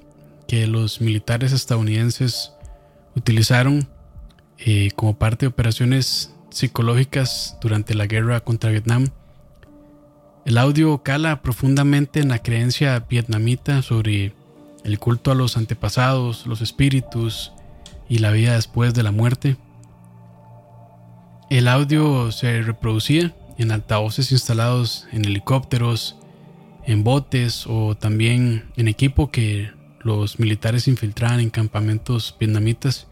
que 0.47 0.65
los 0.65 0.99
militares 0.99 1.51
estadounidenses 1.51 2.53
utilizaron 3.15 3.87
eh, 4.57 4.89
como 4.95 5.15
parte 5.15 5.45
de 5.45 5.51
operaciones 5.51 6.33
psicológicas 6.49 7.59
durante 7.61 7.93
la 7.93 8.07
guerra 8.07 8.39
contra 8.39 8.71
Vietnam. 8.71 9.09
El 10.43 10.57
audio 10.57 11.03
cala 11.03 11.43
profundamente 11.43 12.19
en 12.19 12.29
la 12.29 12.39
creencia 12.39 13.05
vietnamita 13.07 13.83
sobre 13.83 14.33
el 14.83 14.97
culto 14.97 15.29
a 15.29 15.35
los 15.35 15.55
antepasados, 15.55 16.47
los 16.47 16.61
espíritus 16.61 17.51
y 18.09 18.19
la 18.19 18.31
vida 18.31 18.55
después 18.55 18.93
de 18.93 19.03
la 19.03 19.11
muerte. 19.11 19.57
El 21.49 21.67
audio 21.67 22.31
se 22.31 22.61
reproducía 22.61 23.35
en 23.57 23.71
altavoces 23.71 24.31
instalados 24.31 25.07
en 25.11 25.25
helicópteros, 25.25 26.17
en 26.85 27.03
botes 27.03 27.65
o 27.67 27.95
también 27.95 28.71
en 28.75 28.87
equipo 28.87 29.31
que 29.31 29.71
los 30.01 30.39
militares 30.39 30.87
infiltraban 30.87 31.39
en 31.39 31.49
campamentos 31.49 32.35
vietnamitas, 32.39 33.07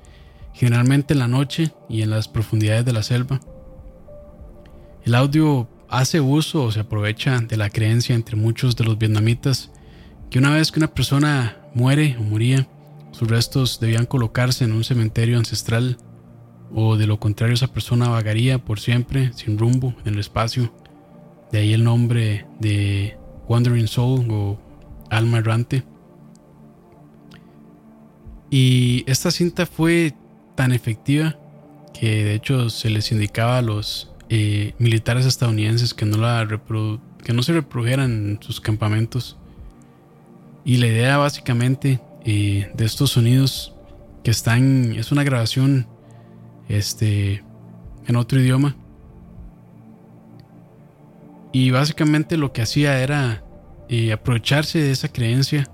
generalmente 0.53 1.13
en 1.13 1.19
la 1.19 1.27
noche 1.27 1.71
y 1.87 2.01
en 2.01 2.09
las 2.09 2.27
profundidades 2.27 2.85
de 2.85 2.93
la 2.93 3.03
selva. 3.03 3.39
El 5.03 5.15
audio 5.15 5.69
hace 5.89 6.19
uso 6.19 6.63
o 6.63 6.71
se 6.71 6.81
aprovecha 6.81 7.39
de 7.39 7.57
la 7.57 7.69
creencia 7.69 8.15
entre 8.15 8.35
muchos 8.35 8.75
de 8.75 8.83
los 8.83 8.97
vietnamitas 8.97 9.71
que 10.29 10.39
una 10.39 10.51
vez 10.51 10.71
que 10.71 10.79
una 10.79 10.93
persona 10.93 11.57
muere 11.73 12.15
o 12.17 12.23
moría, 12.23 12.67
sus 13.12 13.30
restos 13.30 13.80
debían 13.80 14.05
colocarse 14.05 14.64
en 14.64 14.72
un 14.72 14.84
cementerio 14.84 15.38
ancestral 15.38 15.97
o 16.74 16.95
de 16.95 17.07
lo 17.07 17.20
contrario 17.20 17.53
esa 17.53 17.68
persona 17.68 18.09
vagaría 18.09 18.64
por 18.64 18.80
siempre 18.80 19.32
sin 19.34 19.57
rumbo 19.57 19.93
en 20.05 20.14
el 20.14 20.20
espacio. 20.20 20.74
De 21.51 21.59
ahí 21.59 21.74
el 21.74 21.84
nombre 21.84 22.45
de 22.59 23.18
Wandering 23.47 23.88
Soul 23.88 24.28
o 24.32 24.59
alma 25.09 25.39
errante. 25.39 25.84
Y 28.49 29.03
esta 29.07 29.32
cinta 29.32 29.66
fue 29.66 30.14
tan 30.55 30.72
efectiva 30.72 31.38
que 31.93 32.24
de 32.24 32.34
hecho 32.36 32.70
se 32.70 32.89
les 32.89 33.12
indicaba 33.12 33.57
a 33.57 33.62
los 33.62 34.12
eh, 34.30 34.74
militares 34.78 35.26
estadounidenses 35.26 35.93
que 35.93 36.05
no, 36.05 36.18
la 36.18 36.47
que 37.24 37.34
no 37.34 37.43
se 37.43 37.53
reprodujeran 37.53 38.12
en 38.12 38.39
sus 38.41 38.62
campamentos. 38.62 39.38
Y 40.64 40.78
la 40.78 40.88
idea 40.88 41.18
básicamente 41.18 41.99
de 42.24 42.86
estos 42.86 43.11
sonidos 43.11 43.76
que 44.24 44.32
están, 44.32 44.93
es 44.93 45.11
una 45.11 45.24
grabación 45.24 45.88
este, 46.69 47.43
en 48.07 48.15
otro 48.15 48.39
idioma. 48.39 48.76
Y 51.51 51.72
básicamente 51.72 52.38
lo 52.38 52.53
que 52.53 52.61
hacía 52.61 53.01
era 53.01 53.43
eh, 53.89 54.13
aprovecharse 54.13 54.80
de 54.80 54.91
esa 54.91 55.09
creencia 55.09 55.69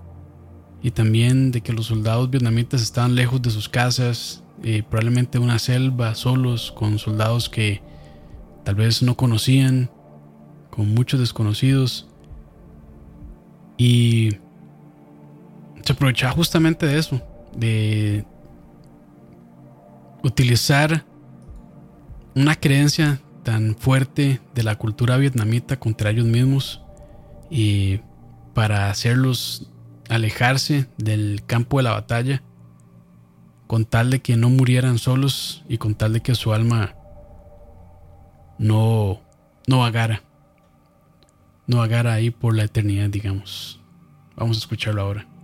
y 0.81 0.91
también 0.91 1.51
de 1.51 1.61
que 1.61 1.73
los 1.73 1.87
soldados 1.87 2.29
vietnamitas 2.29 2.81
estaban 2.81 3.15
lejos 3.15 3.41
de 3.41 3.51
sus 3.51 3.69
casas, 3.69 4.43
eh, 4.63 4.83
probablemente 4.83 5.37
en 5.37 5.43
una 5.43 5.59
selva, 5.59 6.15
solos, 6.15 6.71
con 6.71 6.97
soldados 6.97 7.49
que 7.49 7.81
tal 8.63 8.75
vez 8.75 9.03
no 9.03 9.15
conocían, 9.15 9.91
con 10.71 10.93
muchos 10.93 11.19
desconocidos. 11.19 12.07
Y 13.77 14.37
se 15.87 15.93
aprovechaba 15.93 16.33
justamente 16.33 16.85
de 16.85 16.99
eso, 16.99 17.21
de 17.55 18.25
utilizar 20.21 21.05
una 22.35 22.55
creencia 22.55 23.21
tan 23.43 23.73
fuerte 23.73 24.41
de 24.53 24.63
la 24.63 24.75
cultura 24.75 25.15
vietnamita 25.15 25.79
contra 25.79 26.09
ellos 26.09 26.25
mismos 26.25 26.83
y 27.49 28.01
para 28.53 28.89
hacerlos 28.89 29.71
alejarse 30.09 30.89
del 30.97 31.43
campo 31.45 31.77
de 31.77 31.83
la 31.83 31.93
batalla 31.93 32.43
con 33.67 33.85
tal 33.85 34.09
de 34.09 34.19
que 34.19 34.35
no 34.35 34.49
murieran 34.49 34.97
solos 34.97 35.63
y 35.69 35.77
con 35.77 35.95
tal 35.95 36.11
de 36.11 36.19
que 36.19 36.35
su 36.35 36.51
alma 36.51 36.95
no 38.59 39.21
no 39.67 39.79
vagara 39.79 40.21
no 41.65 41.77
vagara 41.77 42.11
ahí 42.11 42.29
por 42.29 42.57
la 42.57 42.65
eternidad 42.65 43.09
digamos. 43.09 43.79
Vamos 44.35 44.57
a 44.57 44.59
escucharlo 44.59 45.01
ahora 45.01 45.36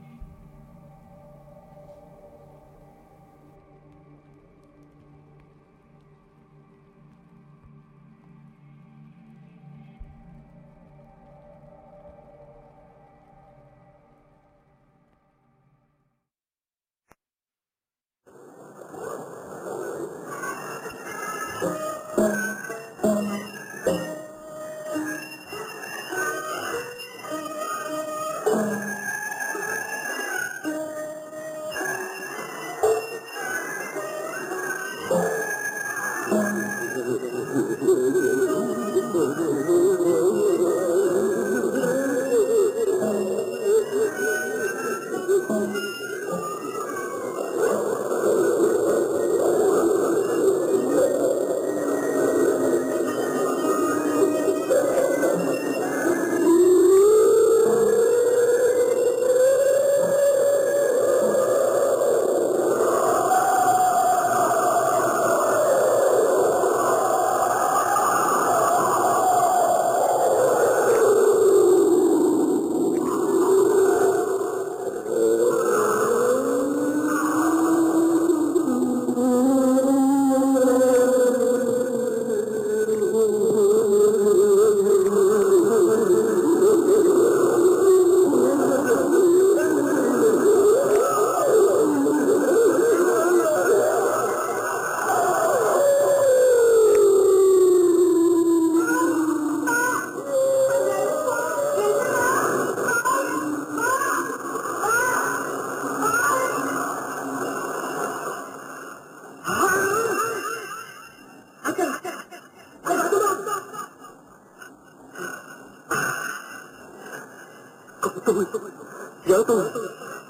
vợ 119.47 119.55
tôi. 119.55 119.63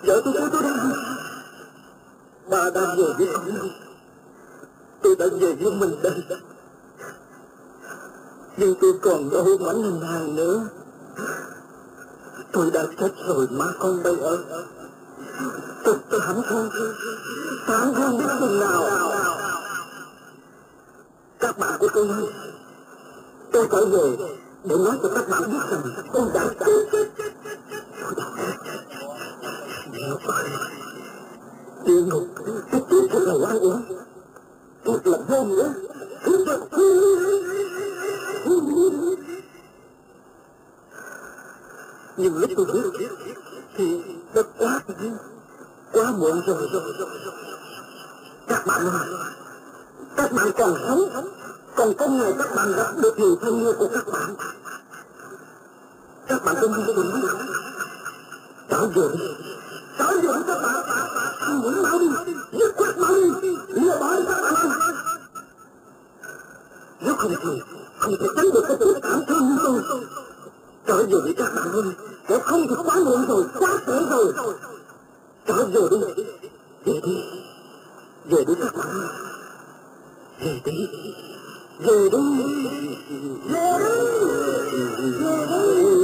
Vợ 0.04 0.22
tôi 0.26 0.34
tôi 0.38 0.50
tôi 0.52 0.62
đang 0.62 0.92
bà 2.50 2.70
đang 2.70 2.98
về 2.98 3.06
với 3.18 3.28
ông 3.34 3.70
tôi 5.02 5.16
đã 5.16 5.26
về 5.40 5.54
với 5.54 5.72
mình 5.72 5.96
đây. 6.04 6.24
Nhưng 8.58 8.76
tôi 8.82 8.94
còn 9.02 9.30
đâu 9.30 9.58
mảnh 9.60 9.84
hình 9.84 10.02
hàng 10.02 10.36
nữa. 10.36 10.62
Tôi 12.52 12.72
đã 12.72 12.84
chết 13.00 13.12
rồi, 13.28 13.48
má 13.52 13.66
con 13.80 14.04
bây 14.04 14.20
ơi. 14.20 14.38
Tôi 15.84 15.96
thảm 16.22 16.42
thương. 16.50 16.70
Thảm 17.66 17.94
thương 17.96 18.18
biết 18.18 18.26
chừng 18.40 18.60
nào? 18.60 18.90
Các 21.40 21.58
bạn 21.58 21.80
của 21.80 21.88
tôi 21.94 22.08
tôi 23.52 23.68
trở 23.72 23.86
về 23.86 24.18
để 24.64 24.76
nói 24.78 24.98
cho 25.04 25.10
các 25.16 25.30
bạn 25.30 25.52
biết 25.52 25.60
rằng 25.70 25.82
tôi 26.14 26.30
đã 26.34 26.46
chết. 26.60 27.08
Nhưng 42.18 42.38
lúc 42.38 42.50
tôi 42.58 42.66
biết 43.00 43.08
thì 43.78 44.04
đã 44.34 44.42
quá 44.58 44.80
quá 45.92 46.12
muộn 46.12 46.42
rồi 46.48 46.70
các 48.48 48.66
bạn 48.66 48.88
ơi 48.88 49.08
các 50.16 50.32
bạn 50.32 50.52
còn 50.58 50.74
sống 50.88 51.28
còn 51.76 51.94
có 51.94 52.08
ngày 52.08 52.34
các 52.38 52.56
bạn 52.56 52.74
gặp 52.78 52.88
được 53.02 53.20
người 53.20 53.36
thân 53.42 53.60
yêu 53.60 53.74
của 53.80 53.88
các 53.94 54.08
bạn 54.14 54.36
các 56.28 56.44
bạn 56.46 56.56
có 56.62 56.68
muốn 56.68 56.86
đừng 56.88 57.22
biết 57.22 57.28
trở 58.70 58.88
về 58.88 59.08
đi 59.18 59.28
trở 60.24 60.42
các 60.48 60.58
bạn 60.62 60.84
anh 61.40 61.62
muốn 61.62 61.84
mau 61.84 62.00
đi 62.00 62.34
dứt 62.60 62.76
khoát 62.76 62.98
mau 62.98 63.14
đi 63.42 63.50
lìa 63.68 63.98
bỏ 64.00 64.16
đi 64.16 64.24
các 64.28 64.42
bạn 64.42 64.56
ơi 64.56 64.94
nếu 67.02 67.16
không 67.16 67.34
thì 67.44 67.62
không 68.00 68.14
thể 68.20 68.28
tránh 68.36 68.50
được 68.54 68.64
cái 68.68 68.78
tình 68.80 69.00
cảm 69.02 69.22
thương 69.28 69.50
như 69.50 69.58
tôi 69.62 69.82
trở 70.88 71.04
về 71.74 71.82
đi 71.84 71.90
nếu 72.30 72.40
không 72.40 72.68
thì 72.70 72.76
quá 72.86 72.96
muộn 73.06 73.26
rồi, 73.28 73.44
quá 73.60 73.80
trễ 73.88 73.94
rồi. 74.10 74.34
Trở 75.48 75.66
về 75.66 75.82
đi 75.92 75.98
về 76.86 77.00
đi. 77.04 77.24
Về 78.30 78.46
đi 78.48 78.54
các 78.62 78.76
bạn. 78.76 78.88
Về 80.40 80.62
đi. 80.66 80.88
Về 81.80 82.10
đi. 82.12 82.18
Về 83.50 83.80
đi. 83.80 83.94
Về 85.20 85.46
đi. 85.50 86.03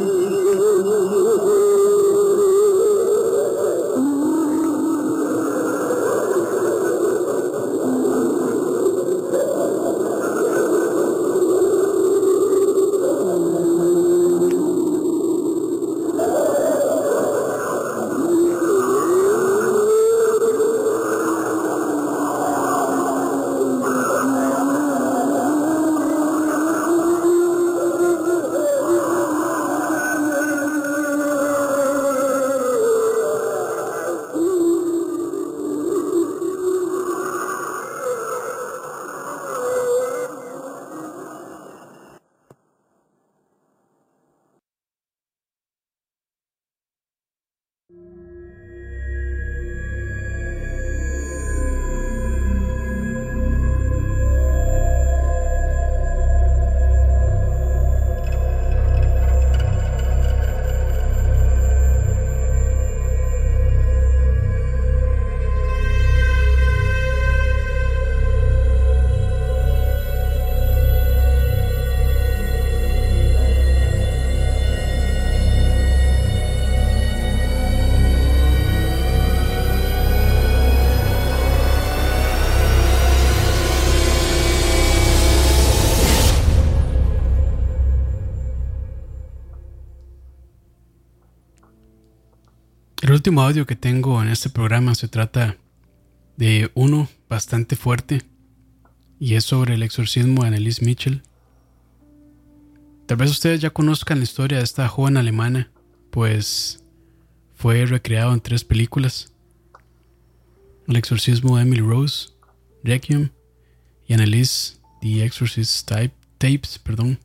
Último 93.29 93.43
audio 93.43 93.67
que 93.67 93.75
tengo 93.75 94.23
en 94.23 94.29
este 94.29 94.49
programa 94.49 94.95
se 94.95 95.07
trata 95.07 95.55
de 96.35 96.71
uno 96.73 97.07
bastante 97.29 97.75
fuerte 97.75 98.23
y 99.19 99.35
es 99.35 99.43
sobre 99.43 99.75
el 99.75 99.83
exorcismo 99.83 100.41
de 100.41 100.47
Anneliese 100.47 100.83
Mitchell. 100.83 101.21
Tal 103.05 103.17
vez 103.17 103.29
ustedes 103.29 103.61
ya 103.61 103.69
conozcan 103.69 104.17
la 104.17 104.23
historia 104.23 104.57
de 104.57 104.63
esta 104.63 104.87
joven 104.87 105.15
alemana, 105.15 105.69
pues 106.09 106.83
fue 107.53 107.85
recreado 107.85 108.33
en 108.33 108.41
tres 108.41 108.63
películas. 108.63 109.31
El 110.87 110.95
exorcismo 110.95 111.57
de 111.57 111.61
Emily 111.61 111.81
Rose, 111.81 112.29
Requiem 112.83 113.29
y 114.07 114.15
Anneliese 114.15 114.77
The 115.01 115.23
Exorcist 115.23 115.87
Type, 115.87 116.15
Tapes, 116.39 116.79
perdón. 116.79 117.19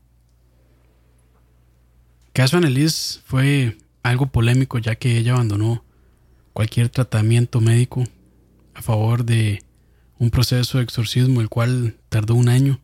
El 2.27 2.33
caso 2.35 2.59
de 2.61 2.67
Anneliese 2.67 3.21
fue 3.25 3.79
algo 4.03 4.27
polémico 4.27 4.77
ya 4.77 4.97
que 4.97 5.17
ella 5.17 5.33
abandonó 5.33 5.84
cualquier 6.55 6.89
tratamiento 6.89 7.61
médico 7.61 8.05
a 8.75 8.81
favor 8.81 9.25
de 9.25 9.63
un 10.19 10.31
proceso 10.31 10.79
de 10.79 10.85
exorcismo 10.85 11.41
el 11.43 11.51
cual 11.51 11.97
tardó 12.09 12.35
un 12.35 12.49
año. 12.49 12.81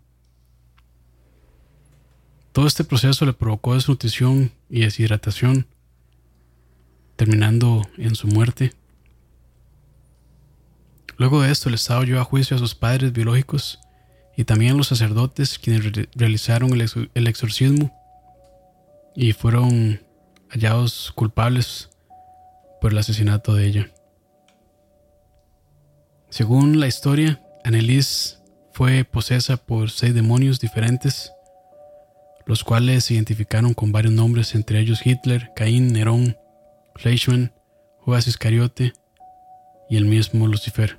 Todo 2.53 2.67
este 2.67 2.85
proceso 2.85 3.25
le 3.25 3.33
provocó 3.33 3.75
desnutrición 3.75 4.53
y 4.69 4.81
deshidratación, 4.81 5.67
terminando 7.15 7.89
en 7.97 8.17
su 8.17 8.27
muerte. 8.27 8.75
Luego 11.17 11.43
de 11.43 11.53
esto, 11.53 11.69
el 11.69 11.77
Estado 11.77 12.03
llevó 12.03 12.21
a 12.21 12.25
juicio 12.25 12.57
a 12.57 12.59
sus 12.59 12.75
padres 12.75 13.13
biológicos 13.13 13.79
y 14.37 14.45
también 14.45 14.73
a 14.73 14.77
los 14.77 14.89
sacerdotes 14.89 15.59
quienes 15.59 15.85
re 15.93 16.09
realizaron 16.17 16.73
el, 16.73 17.11
el 17.15 17.27
exorcismo 17.29 17.97
y 19.15 19.33
fueron 19.33 20.01
hallados 20.49 21.13
culpables 21.15 21.90
por 22.81 22.93
el 22.93 22.99
asesinato 22.99 23.55
de 23.55 23.67
ella. 23.67 23.91
Según 26.29 26.79
la 26.79 26.87
historia, 26.87 27.43
Anneliese 27.65 28.37
fue 28.73 29.05
posesa 29.05 29.57
por 29.57 29.91
seis 29.91 30.15
demonios 30.15 30.61
diferentes, 30.61 31.33
los 32.47 32.65
cuales 32.65 33.05
se 33.05 33.15
identificaron 33.15 33.75
con 33.75 33.93
varios 33.93 34.15
nombres, 34.15 34.55
entre 34.55 34.81
ellos 34.81 35.05
Hitler, 35.05 35.51
Caín, 35.55 35.93
Nerón, 35.93 36.37
Fleischmann, 36.95 37.53
Judas 37.99 38.27
Iscariote 38.27 38.93
y 39.89 39.97
el 39.97 40.05
mismo 40.05 40.47
Lucifer. 40.47 40.99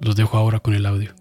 Los 0.00 0.16
dejo 0.16 0.36
ahora 0.36 0.60
con 0.60 0.74
el 0.74 0.86
audio. 0.86 1.14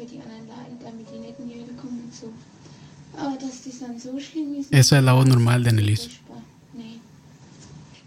Für 0.00 0.06
die 0.06 0.20
anderen 0.20 0.48
leiden, 0.48 0.78
damit 0.82 1.06
die 1.12 1.18
nicht 1.18 1.38
in 1.38 1.48
die 1.48 1.54
Hölle 1.56 1.74
kommen 1.74 2.04
und 2.04 2.14
so. 2.14 2.32
Aber 3.16 3.36
dass 3.36 3.64
das 3.64 3.78
dann 3.80 3.98
so 3.98 4.18
schlimm 4.18 4.54
ist. 4.54 4.72
Es 4.72 4.90
la 4.90 5.14
voz 5.14 5.26
normal 5.28 5.62
de 5.62 5.72
furchtbar. 5.72 6.42
Nee. 6.72 7.00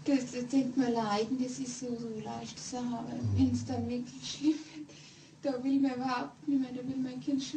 Das, 0.04 0.32
das 0.32 0.46
tut 0.50 0.76
mir 0.76 0.90
leid, 0.90 1.28
und 1.30 1.42
das 1.44 1.58
ist 1.58 1.80
so, 1.80 1.86
so 1.96 2.08
leicht 2.24 2.58
zu 2.58 2.76
aber 2.78 3.06
wenn 3.36 3.52
es 3.52 3.64
dann 3.64 3.88
wirklich 3.88 4.30
schlimm 4.30 4.58
wird, 4.74 4.90
da 5.42 5.62
will 5.62 5.80
man 5.80 5.94
überhaupt 5.94 6.48
nicht 6.48 6.60
mehr, 6.60 6.70
da 6.72 6.88
will 6.88 6.96
mein 7.02 7.20
Kind 7.20 7.42
sch- 7.42 7.54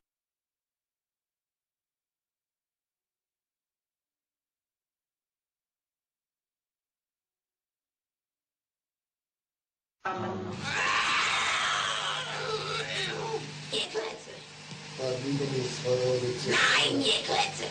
Nein, 15.88 17.00
ihr 17.00 17.24
Klötze. 17.24 17.68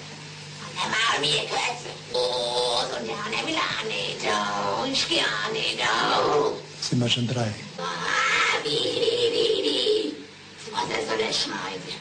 Der 0.74 0.88
Maul, 0.88 1.20
mir 1.20 1.44
Klötze. 1.48 1.90
Oh, 2.14 2.80
so 2.90 2.96
gerne 3.04 3.46
will 3.46 3.54
er 3.54 3.84
nicht. 3.86 4.24
Oh, 4.24 4.84
ich 4.90 5.08
gerne 5.08 5.52
nicht. 5.52 5.78
Sind 6.80 7.00
wir 7.00 7.08
schon 7.08 7.26
drei? 7.28 7.52
Ah, 7.78 8.62
wie, 8.64 8.70
wie, 8.70 9.32
wie, 9.34 9.64
wie. 9.64 10.16
Was 10.72 10.98
ist 10.98 11.10
so 11.10 11.16
der 11.16 11.32
Schneide? 11.32 11.92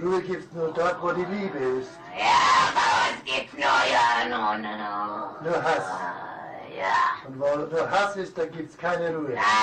Ruhe 0.00 0.22
gibt's 0.22 0.52
nur 0.54 0.72
dort, 0.72 1.02
wo 1.02 1.12
die 1.12 1.24
Liebe 1.24 1.58
ist. 1.58 1.90
Ja, 2.16 2.70
bei 2.74 3.10
uns 3.10 3.24
gibt's 3.24 3.52
nur 3.52 3.62
ja, 3.62 4.28
no, 4.28 4.56
no, 4.56 4.76
no. 4.76 5.50
Nur 5.50 5.62
Hass. 5.62 5.86
Ja, 6.76 7.26
Und 7.26 7.40
wo 7.40 7.56
nur 7.56 7.90
Hass 7.90 8.16
ist, 8.16 8.38
da 8.38 8.46
gibt's 8.46 8.76
keine 8.78 9.14
Ruhe. 9.16 9.30
nein. 9.34 9.57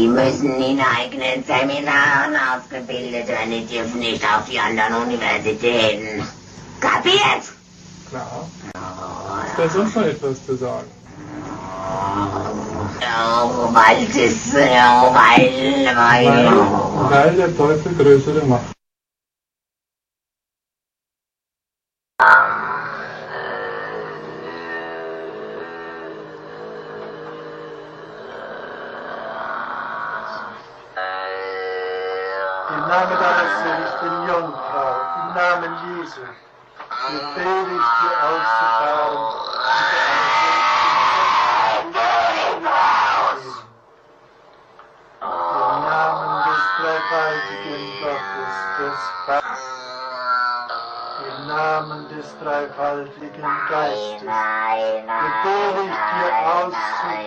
Die, 0.00 0.08
müssen 0.08 0.54
in 0.62 0.80
eigenen 0.80 1.44
Seminaren 1.44 2.34
ausgebildet 2.34 3.28
werden, 3.28 3.50
die 3.50 3.66
dürfen 3.66 3.98
nicht 4.00 4.24
auf 4.24 4.48
die 4.50 4.58
anderen 4.58 4.94
Universitäten. 5.02 6.26
Kapiert? 6.80 7.52
Klar. 8.08 8.48
Ist 9.46 9.58
da 9.58 9.68
sonst 9.68 9.96
noch 9.96 10.04
etwas 10.04 10.46
zu 10.46 10.56
sagen? 10.56 10.86
Oh, 13.02 13.68
bald 13.72 14.16
ist, 14.16 14.54
oh, 14.54 15.14
Weil, 15.14 15.94
bald. 15.94 17.10
weil 17.10 17.36
der 17.36 17.54
Teufel 17.54 17.94
größere 17.94 18.46
Macht. 18.46 18.69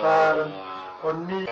fahren 0.00 0.52
und 1.02 1.26
nie. 1.28 1.46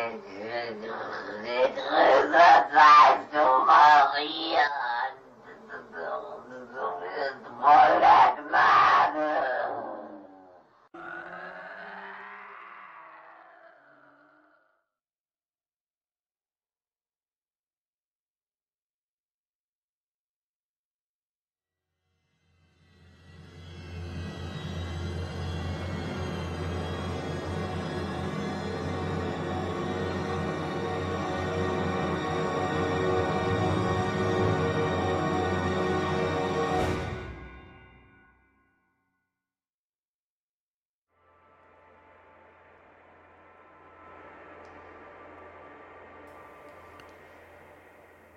Grüße 1.53 2.49
seist 2.73 3.29
du, 3.33 3.45
Maria. 3.67 4.72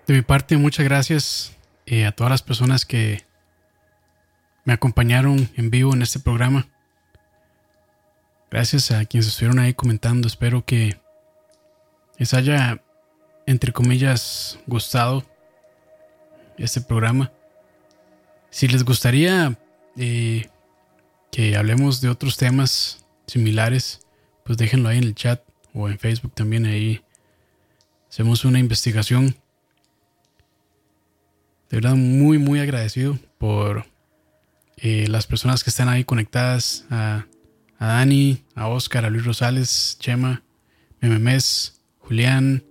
De 0.06 0.14
mi 0.14 0.22
parte, 0.22 0.56
muchas 0.56 0.84
gracias 0.84 1.56
eh, 1.84 2.06
a 2.06 2.12
todas 2.12 2.30
las 2.30 2.42
personas 2.42 2.86
que 2.86 3.26
me 4.64 4.72
acompañaron 4.72 5.50
en 5.56 5.70
vivo 5.70 5.94
en 5.94 6.02
este 6.02 6.20
programa. 6.20 6.68
Gracias 8.48 8.92
a 8.92 9.04
quienes 9.04 9.26
estuvieron 9.26 9.58
ahí 9.58 9.74
comentando. 9.74 10.28
Espero 10.28 10.64
que 10.64 11.00
les 12.18 12.34
haya, 12.34 12.84
entre 13.46 13.72
comillas, 13.72 14.60
gustado 14.68 15.24
este 16.56 16.80
programa. 16.80 17.32
Si 18.50 18.68
les 18.68 18.84
gustaría 18.84 19.58
eh, 19.96 20.48
que 21.32 21.56
hablemos 21.56 22.00
de 22.00 22.10
otros 22.10 22.36
temas 22.36 23.04
similares, 23.26 24.06
pues 24.44 24.56
déjenlo 24.56 24.88
ahí 24.88 24.98
en 24.98 25.04
el 25.04 25.16
chat 25.16 25.42
o 25.74 25.88
en 25.88 25.98
Facebook 25.98 26.32
también. 26.32 26.64
Ahí 26.64 27.02
hacemos 28.08 28.44
una 28.44 28.60
investigación. 28.60 29.36
De 31.70 31.78
verdad, 31.78 31.94
muy, 31.94 32.38
muy 32.38 32.60
agradecido 32.60 33.18
por 33.38 33.86
eh, 34.76 35.06
las 35.08 35.26
personas 35.26 35.64
que 35.64 35.70
están 35.70 35.88
ahí 35.88 36.04
conectadas. 36.04 36.84
A, 36.90 37.26
Dani, 37.78 38.42
a 38.54 38.68
Oscar, 38.68 39.04
a 39.04 39.10
Luis 39.10 39.24
Rosales, 39.24 39.98
Chema, 40.00 40.42
Mememes, 41.00 41.82
Julián, 41.98 42.64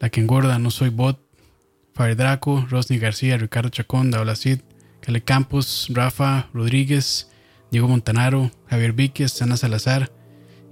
La 0.00 0.08
que 0.10 0.20
engorda, 0.20 0.58
No 0.58 0.70
Soy 0.70 0.88
Bot, 0.88 1.20
Faber 1.94 2.16
Draco, 2.16 2.66
Rosny 2.68 2.98
García, 2.98 3.36
Ricardo 3.38 3.68
Chacón, 3.68 4.10
Daola 4.10 4.34
Cid, 4.34 4.60
Cale 5.00 5.22
Campos, 5.22 5.88
Rafa 5.90 6.48
Rodríguez, 6.52 7.30
Diego 7.70 7.88
Montanaro, 7.88 8.50
Javier 8.66 8.92
Víquez, 8.92 9.40
Ana 9.42 9.56
Salazar 9.56 10.12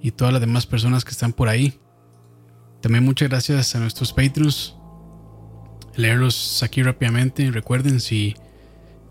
y 0.03 0.13
todas 0.13 0.33
las 0.33 0.41
demás 0.41 0.67
personas 0.67 1.05
que 1.05 1.11
están 1.11 1.33
por 1.33 1.49
ahí. 1.49 1.79
También 2.81 3.05
muchas 3.05 3.29
gracias 3.29 3.75
a 3.75 3.81
nuestros 3.81 4.13
Patreons. 4.13 4.77
Leerlos 5.97 6.63
aquí 6.63 6.83
rápidamente. 6.83 7.51
Recuerden 7.51 8.01
si 8.01 8.37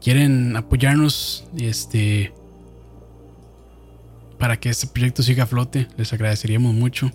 quieren 0.02 0.56
apoyarnos, 0.56 1.46
este, 1.58 2.34
para 4.38 4.60
que 4.60 4.70
este 4.70 4.88
proyecto 4.88 5.24
siga 5.24 5.44
a 5.44 5.48
flote. 5.48 5.88
Les 5.98 6.12
agradeceríamos 6.14 6.74
mucho. 6.74 7.12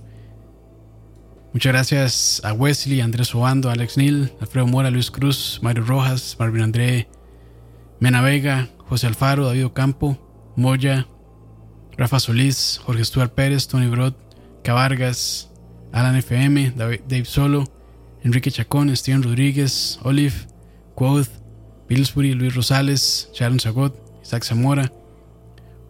Muchas 1.52 1.72
gracias 1.72 2.40
a 2.44 2.52
Wesley, 2.52 3.00
Andrés 3.00 3.34
Obando, 3.34 3.70
Alex 3.70 3.96
Neal, 3.96 4.32
Alfredo 4.40 4.66
Mora, 4.66 4.90
Luis 4.90 5.10
Cruz, 5.10 5.60
Mario 5.62 5.84
Rojas, 5.84 6.36
Marvin 6.38 6.62
André, 6.62 7.08
Mena 8.00 8.20
Vega, 8.22 8.68
José 8.88 9.06
Alfaro, 9.06 9.46
David 9.46 9.66
Ocampo, 9.66 10.18
Moya, 10.56 11.06
Rafa 11.96 12.18
Solís, 12.18 12.80
Jorge 12.84 13.04
Stuart 13.04 13.32
Pérez, 13.34 13.68
Tony 13.68 13.86
Brod, 13.86 14.14
Cavargas, 14.64 15.50
Alan 15.92 16.16
FM, 16.16 16.72
Dave 16.72 17.24
Solo, 17.24 17.64
Enrique 18.24 18.50
Chacón, 18.50 18.94
Steven 18.96 19.22
Rodríguez, 19.22 20.00
Olive, 20.02 20.34
Quoth, 20.94 21.28
Pillsbury, 21.86 22.32
Luis 22.32 22.54
Rosales, 22.54 23.30
Sharon 23.34 23.60
Zagot, 23.60 23.94
Isaac 24.22 24.44
Zamora, 24.44 24.90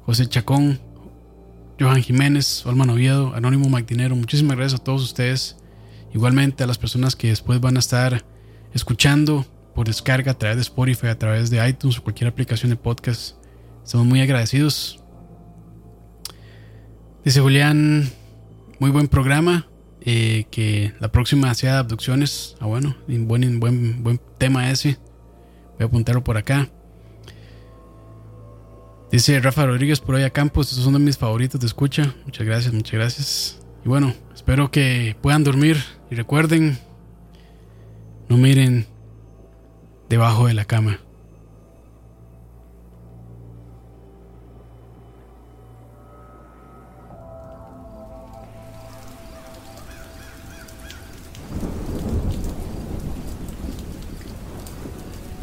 José 0.05 0.26
Chacón, 0.26 0.80
Johan 1.78 2.03
Jiménez, 2.03 2.66
Olman 2.66 2.91
Oviedo, 2.91 3.32
Anónimo 3.35 3.68
Magdinero. 3.68 4.16
Muchísimas 4.16 4.57
gracias 4.57 4.80
a 4.80 4.85
todos 4.85 5.03
ustedes. 5.03 5.57
Igualmente 6.12 6.64
a 6.64 6.66
las 6.66 6.78
personas 6.78 7.14
que 7.14 7.28
después 7.28 7.61
van 7.61 7.76
a 7.76 7.80
estar 7.80 8.24
escuchando 8.72 9.47
por 9.74 9.87
descarga 9.87 10.32
a 10.32 10.39
través 10.39 10.57
de 10.57 10.62
Spotify, 10.62 11.09
a 11.09 11.18
través 11.18 11.51
de 11.51 11.66
iTunes 11.68 11.99
o 11.99 12.03
cualquier 12.03 12.28
aplicación 12.28 12.70
de 12.70 12.76
podcast. 12.76 13.37
Estamos 13.85 14.07
muy 14.07 14.20
agradecidos. 14.20 15.01
Dice 17.24 17.41
Julián, 17.41 18.11
muy 18.80 18.91
buen 18.91 19.09
programa. 19.09 19.68
Eh, 20.05 20.45
que 20.51 20.93
la 21.01 21.11
próxima 21.11 21.55
sea 21.55 21.79
abducciones. 21.79 22.57
Ah, 22.61 22.67
bueno, 22.67 22.95
buen, 23.09 23.59
buen, 23.59 24.03
buen 24.03 24.21
tema 24.39 24.71
ese. 24.71 24.99
Voy 25.75 25.83
a 25.83 25.85
apuntarlo 25.85 26.23
por 26.23 26.37
acá. 26.37 26.69
Dice 29.11 29.41
Rafa 29.41 29.67
Rodríguez 29.67 30.01
por 30.01 30.17
hoy 30.17 30.23
a 30.25 30.31
Campos. 30.31 30.69
Estos 30.69 30.85
son 30.85 30.95
de 30.95 30.99
mis 30.99 31.17
favoritos 31.17 31.61
de 31.61 31.67
escucha. 31.67 32.15
Muchas 32.25 32.47
gracias, 32.47 32.75
muchas 32.75 32.93
gracias. 32.93 33.61
Y 33.85 33.89
bueno, 33.89 34.13
espero 34.35 34.71
que 34.71 35.17
puedan 35.23 35.45
dormir. 35.45 35.83
Y 36.11 36.17
recuerden, 36.17 36.79
no 38.29 38.37
miren 38.37 38.87
debajo 40.09 40.49
de 40.49 40.55
la 40.55 40.65
cama. 40.65 40.99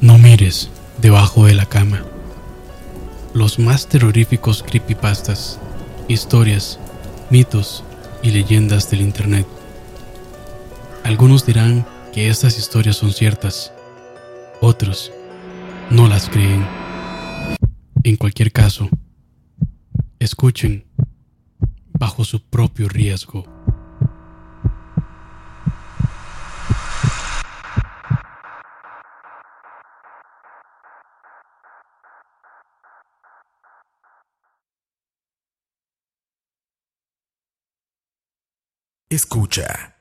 No 0.02 0.18
mires 0.18 0.72
debajo 1.00 1.46
de 1.46 1.54
la 1.54 1.68
cama. 1.68 2.04
Los 3.36 3.60
más 3.60 3.88
terroríficos 3.88 4.64
creepypastas, 4.64 5.60
historias, 6.08 6.80
mitos 7.30 7.84
y 8.24 8.32
leyendas 8.32 8.90
del 8.90 9.02
Internet. 9.02 9.46
Algunos 11.04 11.46
dirán 11.46 11.86
que 12.14 12.30
estas 12.30 12.58
historias 12.58 12.96
son 12.96 13.14
ciertas, 13.14 13.74
otros 14.60 15.12
no 15.92 16.08
las 16.08 16.30
creen. 16.30 16.66
En 18.04 18.16
cualquier 18.16 18.52
caso, 18.52 18.90
escuchen 20.18 20.84
bajo 21.94 22.26
su 22.26 22.42
propio 22.42 22.90
riesgo. 22.90 23.46
Escucha. 39.12 40.01